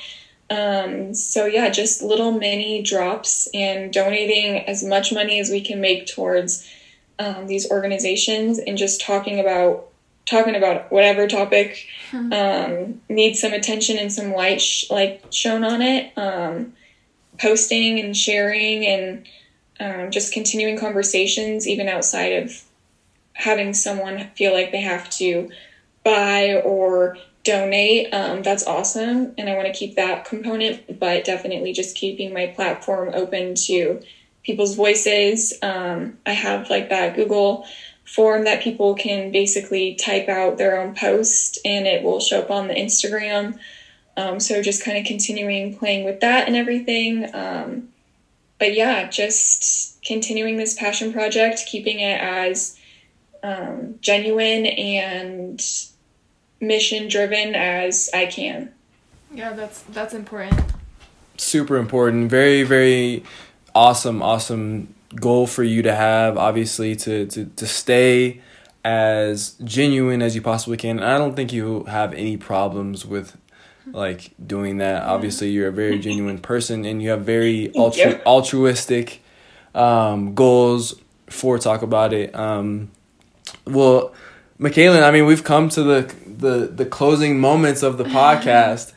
Um, 0.49 1.13
so, 1.13 1.45
yeah, 1.45 1.69
just 1.69 2.01
little 2.01 2.31
mini 2.31 2.81
drops 2.81 3.47
and 3.53 3.93
donating 3.93 4.67
as 4.67 4.83
much 4.83 5.13
money 5.13 5.39
as 5.39 5.51
we 5.51 5.61
can 5.61 5.79
make 5.79 6.07
towards 6.07 6.67
um, 7.19 7.45
these 7.45 7.69
organizations 7.69 8.57
and 8.57 8.79
just 8.79 8.99
talking 8.99 9.39
about 9.39 9.90
talking 10.25 10.55
about 10.55 10.91
whatever 10.91 11.27
topic 11.27 11.87
hmm. 12.11 12.31
um, 12.31 13.01
needs 13.09 13.39
some 13.39 13.53
attention 13.53 13.97
and 13.97 14.11
some 14.11 14.33
light 14.33 14.61
sh- 14.61 14.89
like 14.89 15.23
shown 15.31 15.63
on 15.63 15.81
it 15.81 16.15
um, 16.17 16.73
posting 17.39 17.99
and 17.99 18.15
sharing 18.15 18.85
and 18.85 19.27
um, 19.79 20.11
just 20.11 20.31
continuing 20.31 20.77
conversations 20.77 21.67
even 21.67 21.87
outside 21.87 22.43
of 22.43 22.63
having 23.33 23.73
someone 23.73 24.29
feel 24.35 24.53
like 24.53 24.71
they 24.71 24.81
have 24.81 25.09
to 25.09 25.49
buy 26.03 26.61
or 26.63 27.17
donate, 27.43 28.13
um, 28.13 28.43
that's 28.43 28.65
awesome. 28.67 29.33
And 29.37 29.49
I 29.49 29.55
want 29.55 29.67
to 29.67 29.73
keep 29.73 29.95
that 29.95 30.25
component, 30.25 30.99
but 30.99 31.25
definitely 31.25 31.73
just 31.73 31.95
keeping 31.95 32.33
my 32.33 32.47
platform 32.47 33.11
open 33.13 33.55
to 33.65 34.01
people's 34.43 34.75
voices. 34.75 35.53
Um, 35.61 36.17
I 36.25 36.31
have 36.31 36.69
like 36.69 36.89
that 36.89 37.15
Google 37.15 37.65
form 38.11 38.43
that 38.43 38.61
people 38.61 38.93
can 38.93 39.31
basically 39.31 39.95
type 39.95 40.27
out 40.27 40.57
their 40.57 40.81
own 40.81 40.93
post 40.93 41.57
and 41.63 41.87
it 41.87 42.03
will 42.03 42.19
show 42.19 42.41
up 42.41 42.51
on 42.51 42.67
the 42.67 42.73
Instagram. 42.73 43.57
Um, 44.17 44.41
so 44.41 44.61
just 44.61 44.83
kind 44.83 44.97
of 44.97 45.05
continuing 45.05 45.77
playing 45.77 46.03
with 46.03 46.19
that 46.19 46.45
and 46.45 46.57
everything. 46.57 47.33
Um, 47.33 47.87
but 48.59 48.73
yeah, 48.73 49.09
just 49.09 50.03
continuing 50.03 50.57
this 50.57 50.77
passion 50.77 51.13
project, 51.13 51.61
keeping 51.65 52.01
it 52.01 52.19
as 52.19 52.77
um, 53.43 53.95
genuine 54.01 54.65
and 54.65 55.65
mission 56.59 57.07
driven 57.07 57.55
as 57.55 58.09
I 58.13 58.25
can. 58.25 58.73
Yeah, 59.33 59.53
that's 59.53 59.83
that's 59.83 60.13
important. 60.13 60.61
Super 61.37 61.77
important. 61.77 62.29
Very 62.29 62.63
very 62.63 63.23
awesome 63.73 64.21
awesome 64.21 64.93
goal 65.15 65.47
for 65.47 65.63
you 65.63 65.81
to 65.81 65.93
have 65.93 66.37
obviously 66.37 66.95
to 66.95 67.25
to 67.27 67.45
to 67.45 67.67
stay 67.67 68.41
as 68.83 69.51
genuine 69.63 70.21
as 70.21 70.35
you 70.35 70.41
possibly 70.41 70.77
can. 70.77 70.97
And 70.97 71.07
I 71.07 71.17
don't 71.17 71.35
think 71.35 71.53
you 71.53 71.83
have 71.83 72.13
any 72.13 72.37
problems 72.37 73.05
with 73.05 73.37
like 73.87 74.31
doing 74.45 74.77
that. 74.77 75.03
Obviously, 75.03 75.49
you're 75.49 75.67
a 75.67 75.73
very 75.73 75.99
genuine 75.99 76.37
person 76.51 76.85
and 76.85 77.01
you 77.01 77.09
have 77.09 77.21
very 77.21 77.71
altru- 77.75 78.23
altruistic 78.25 79.21
um, 79.75 80.33
goals 80.33 80.99
for 81.29 81.57
talk 81.57 81.81
about 81.81 82.13
it. 82.13 82.33
Um, 82.35 82.91
well, 83.65 84.13
Michaela, 84.57 85.01
I 85.01 85.11
mean, 85.11 85.25
we've 85.25 85.43
come 85.43 85.69
to 85.69 85.83
the 85.83 86.15
the 86.25 86.67
the 86.67 86.85
closing 86.85 87.39
moments 87.39 87.83
of 87.83 87.97
the 87.97 88.03
podcast. 88.19 88.93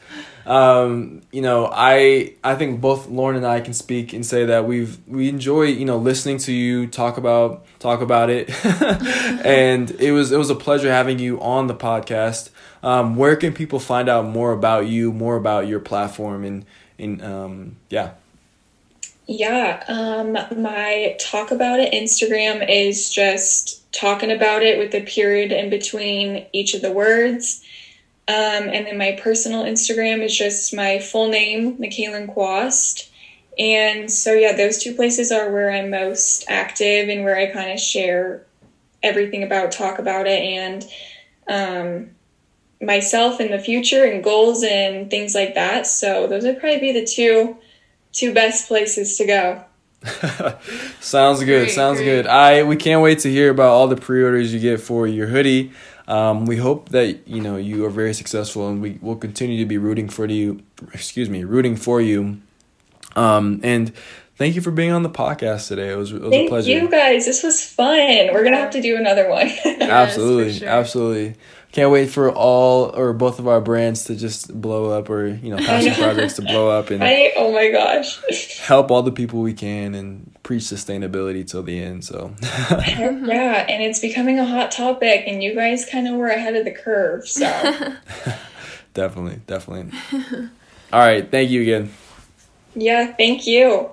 Um, 0.46 1.22
you 1.33 1.40
know, 1.40 1.70
I 1.72 2.35
I 2.44 2.54
think 2.54 2.80
both 2.80 3.09
Lauren 3.09 3.37
and 3.37 3.46
I 3.46 3.61
can 3.61 3.72
speak 3.72 4.12
and 4.12 4.24
say 4.24 4.44
that 4.44 4.66
we've 4.66 4.98
we 5.07 5.28
enjoy 5.28 5.64
you 5.64 5.85
know 5.85 5.96
listening 5.96 6.38
to 6.38 6.52
you 6.52 6.87
talk 6.87 7.16
about 7.16 7.64
talk 7.78 8.00
about 8.00 8.30
it, 8.30 8.50
and 9.44 9.90
it 9.92 10.12
was 10.12 10.33
it 10.33 10.37
was 10.37 10.50
a 10.50 10.54
pleasure 10.54 10.90
having 10.90 11.18
you 11.18 11.40
on 11.40 11.66
the 11.66 11.74
podcast. 11.74 12.50
Um, 12.83 13.16
where 13.16 13.37
can 13.37 13.54
people 13.54 13.80
find 13.80 14.11
out 14.11 14.26
more 14.26 14.52
about 14.52 14.87
you, 14.87 15.12
more 15.12 15.37
about 15.37 15.66
your 15.66 15.80
platform, 15.80 16.44
and 16.44 16.66
and 16.98 17.22
um, 17.22 17.76
yeah. 17.88 18.12
Yeah, 19.26 19.83
um, 19.88 20.33
my 20.62 21.16
talk 21.18 21.50
about 21.50 21.80
it 21.80 21.94
Instagram 21.94 22.68
is 22.68 23.09
just 23.09 23.90
talking 23.90 24.30
about 24.30 24.62
it 24.62 24.78
with 24.78 24.94
a 24.94 25.00
period 25.00 25.50
in 25.50 25.70
between 25.70 26.44
each 26.52 26.74
of 26.74 26.83
the 26.83 26.92
words. 26.92 27.64
Um, 28.26 28.34
and 28.70 28.87
then 28.87 28.96
my 28.96 29.18
personal 29.22 29.64
Instagram 29.64 30.22
is 30.22 30.37
just 30.37 30.74
my 30.74 30.98
full 30.98 31.28
name, 31.28 31.76
Michaela 31.78 32.26
Quast. 32.26 33.10
And 33.58 34.10
so, 34.10 34.32
yeah, 34.32 34.56
those 34.56 34.78
two 34.78 34.94
places 34.94 35.30
are 35.30 35.52
where 35.52 35.70
I'm 35.70 35.90
most 35.90 36.44
active 36.48 37.08
and 37.08 37.22
where 37.22 37.37
I 37.37 37.52
kind 37.52 37.70
of 37.70 37.78
share 37.78 38.46
everything 39.02 39.42
about, 39.42 39.72
talk 39.72 39.98
about 39.98 40.26
it, 40.26 40.42
and 40.42 40.84
um, 41.46 42.10
myself 42.84 43.40
in 43.40 43.50
the 43.50 43.58
future 43.58 44.04
and 44.04 44.24
goals 44.24 44.64
and 44.64 45.10
things 45.10 45.34
like 45.34 45.54
that. 45.54 45.87
So, 45.87 46.26
those 46.26 46.44
would 46.44 46.58
probably 46.58 46.80
be 46.80 46.92
the 46.92 47.06
two 47.06 47.58
two 48.14 48.32
best 48.32 48.68
places 48.68 49.18
to 49.18 49.26
go. 49.26 49.64
sounds 51.00 51.40
good. 51.40 51.64
Great, 51.64 51.70
sounds 51.70 51.98
great. 51.98 52.06
good. 52.06 52.26
I 52.26 52.62
we 52.62 52.76
can't 52.76 53.02
wait 53.02 53.20
to 53.20 53.30
hear 53.30 53.50
about 53.50 53.70
all 53.70 53.88
the 53.88 53.96
pre-orders 53.96 54.52
you 54.52 54.60
get 54.60 54.80
for 54.80 55.06
your 55.06 55.26
hoodie. 55.26 55.72
Um, 56.06 56.44
we 56.44 56.56
hope 56.56 56.90
that 56.90 57.26
you 57.26 57.40
know 57.40 57.56
you 57.56 57.84
are 57.86 57.90
very 57.90 58.14
successful, 58.14 58.68
and 58.68 58.82
we 58.82 58.98
will 59.00 59.16
continue 59.16 59.58
to 59.58 59.66
be 59.66 59.78
rooting 59.78 60.08
for 60.08 60.26
you. 60.26 60.60
Excuse 60.92 61.30
me, 61.30 61.44
rooting 61.44 61.76
for 61.76 62.00
you. 62.00 62.40
Um, 63.16 63.60
and 63.62 63.92
thank 64.36 64.54
you 64.54 64.60
for 64.60 64.70
being 64.70 64.90
on 64.90 65.02
the 65.02 65.10
podcast 65.10 65.68
today. 65.68 65.90
It 65.92 65.96
was, 65.96 66.12
it 66.12 66.20
was 66.20 66.30
thank 66.30 66.48
a 66.48 66.50
pleasure. 66.50 66.70
you 66.70 66.90
guys. 66.90 67.24
This 67.24 67.42
was 67.42 67.64
fun. 67.64 68.32
We're 68.32 68.44
gonna 68.44 68.58
have 68.58 68.72
to 68.72 68.82
do 68.82 68.96
another 68.96 69.28
one. 69.28 69.46
yes, 69.64 69.80
absolutely, 69.80 70.52
sure. 70.52 70.68
absolutely. 70.68 71.36
Can't 71.74 71.90
wait 71.90 72.08
for 72.08 72.30
all 72.30 72.96
or 72.96 73.12
both 73.12 73.40
of 73.40 73.48
our 73.48 73.60
brands 73.60 74.04
to 74.04 74.14
just 74.14 74.60
blow 74.60 74.96
up, 74.96 75.10
or 75.10 75.26
you 75.26 75.50
know, 75.50 75.56
passion 75.66 75.92
projects 75.94 76.34
to 76.34 76.42
blow 76.42 76.70
up, 76.70 76.90
and 76.90 77.02
I, 77.02 77.32
oh 77.34 77.52
my 77.52 77.68
gosh, 77.68 78.20
help 78.60 78.92
all 78.92 79.02
the 79.02 79.10
people 79.10 79.40
we 79.40 79.54
can 79.54 79.96
and 79.96 80.32
preach 80.44 80.62
sustainability 80.62 81.44
till 81.44 81.64
the 81.64 81.82
end. 81.82 82.04
So 82.04 82.32
yeah, 82.40 83.66
and 83.68 83.82
it's 83.82 83.98
becoming 83.98 84.38
a 84.38 84.44
hot 84.44 84.70
topic, 84.70 85.24
and 85.26 85.42
you 85.42 85.52
guys 85.56 85.84
kind 85.84 86.06
of 86.06 86.14
were 86.14 86.28
ahead 86.28 86.54
of 86.54 86.64
the 86.64 86.70
curve. 86.70 87.26
So 87.26 87.40
definitely, 88.94 89.40
definitely. 89.48 89.98
All 90.92 91.00
right, 91.00 91.28
thank 91.28 91.50
you 91.50 91.62
again. 91.62 91.92
Yeah, 92.76 93.12
thank 93.16 93.48
you. 93.48 93.90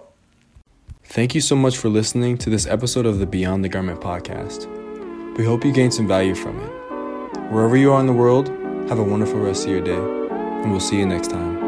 Thank 1.05 1.33
you 1.33 1.41
so 1.41 1.55
much 1.55 1.77
for 1.77 1.89
listening 1.89 2.37
to 2.37 2.51
this 2.51 2.67
episode 2.67 3.07
of 3.07 3.17
the 3.17 3.25
Beyond 3.25 3.63
the 3.63 3.69
Garment 3.69 4.01
podcast. 4.01 4.67
We 5.35 5.45
hope 5.45 5.65
you 5.65 5.71
gained 5.71 5.95
some 5.95 6.07
value 6.07 6.35
from 6.35 6.59
it. 6.59 6.80
Wherever 7.51 7.75
you 7.75 7.91
are 7.91 7.99
in 7.99 8.05
the 8.05 8.13
world, 8.13 8.47
have 8.87 8.97
a 8.97 9.03
wonderful 9.03 9.41
rest 9.41 9.65
of 9.65 9.71
your 9.71 9.81
day, 9.81 9.91
and 9.91 10.71
we'll 10.71 10.79
see 10.79 10.97
you 10.97 11.05
next 11.05 11.31
time. 11.31 11.60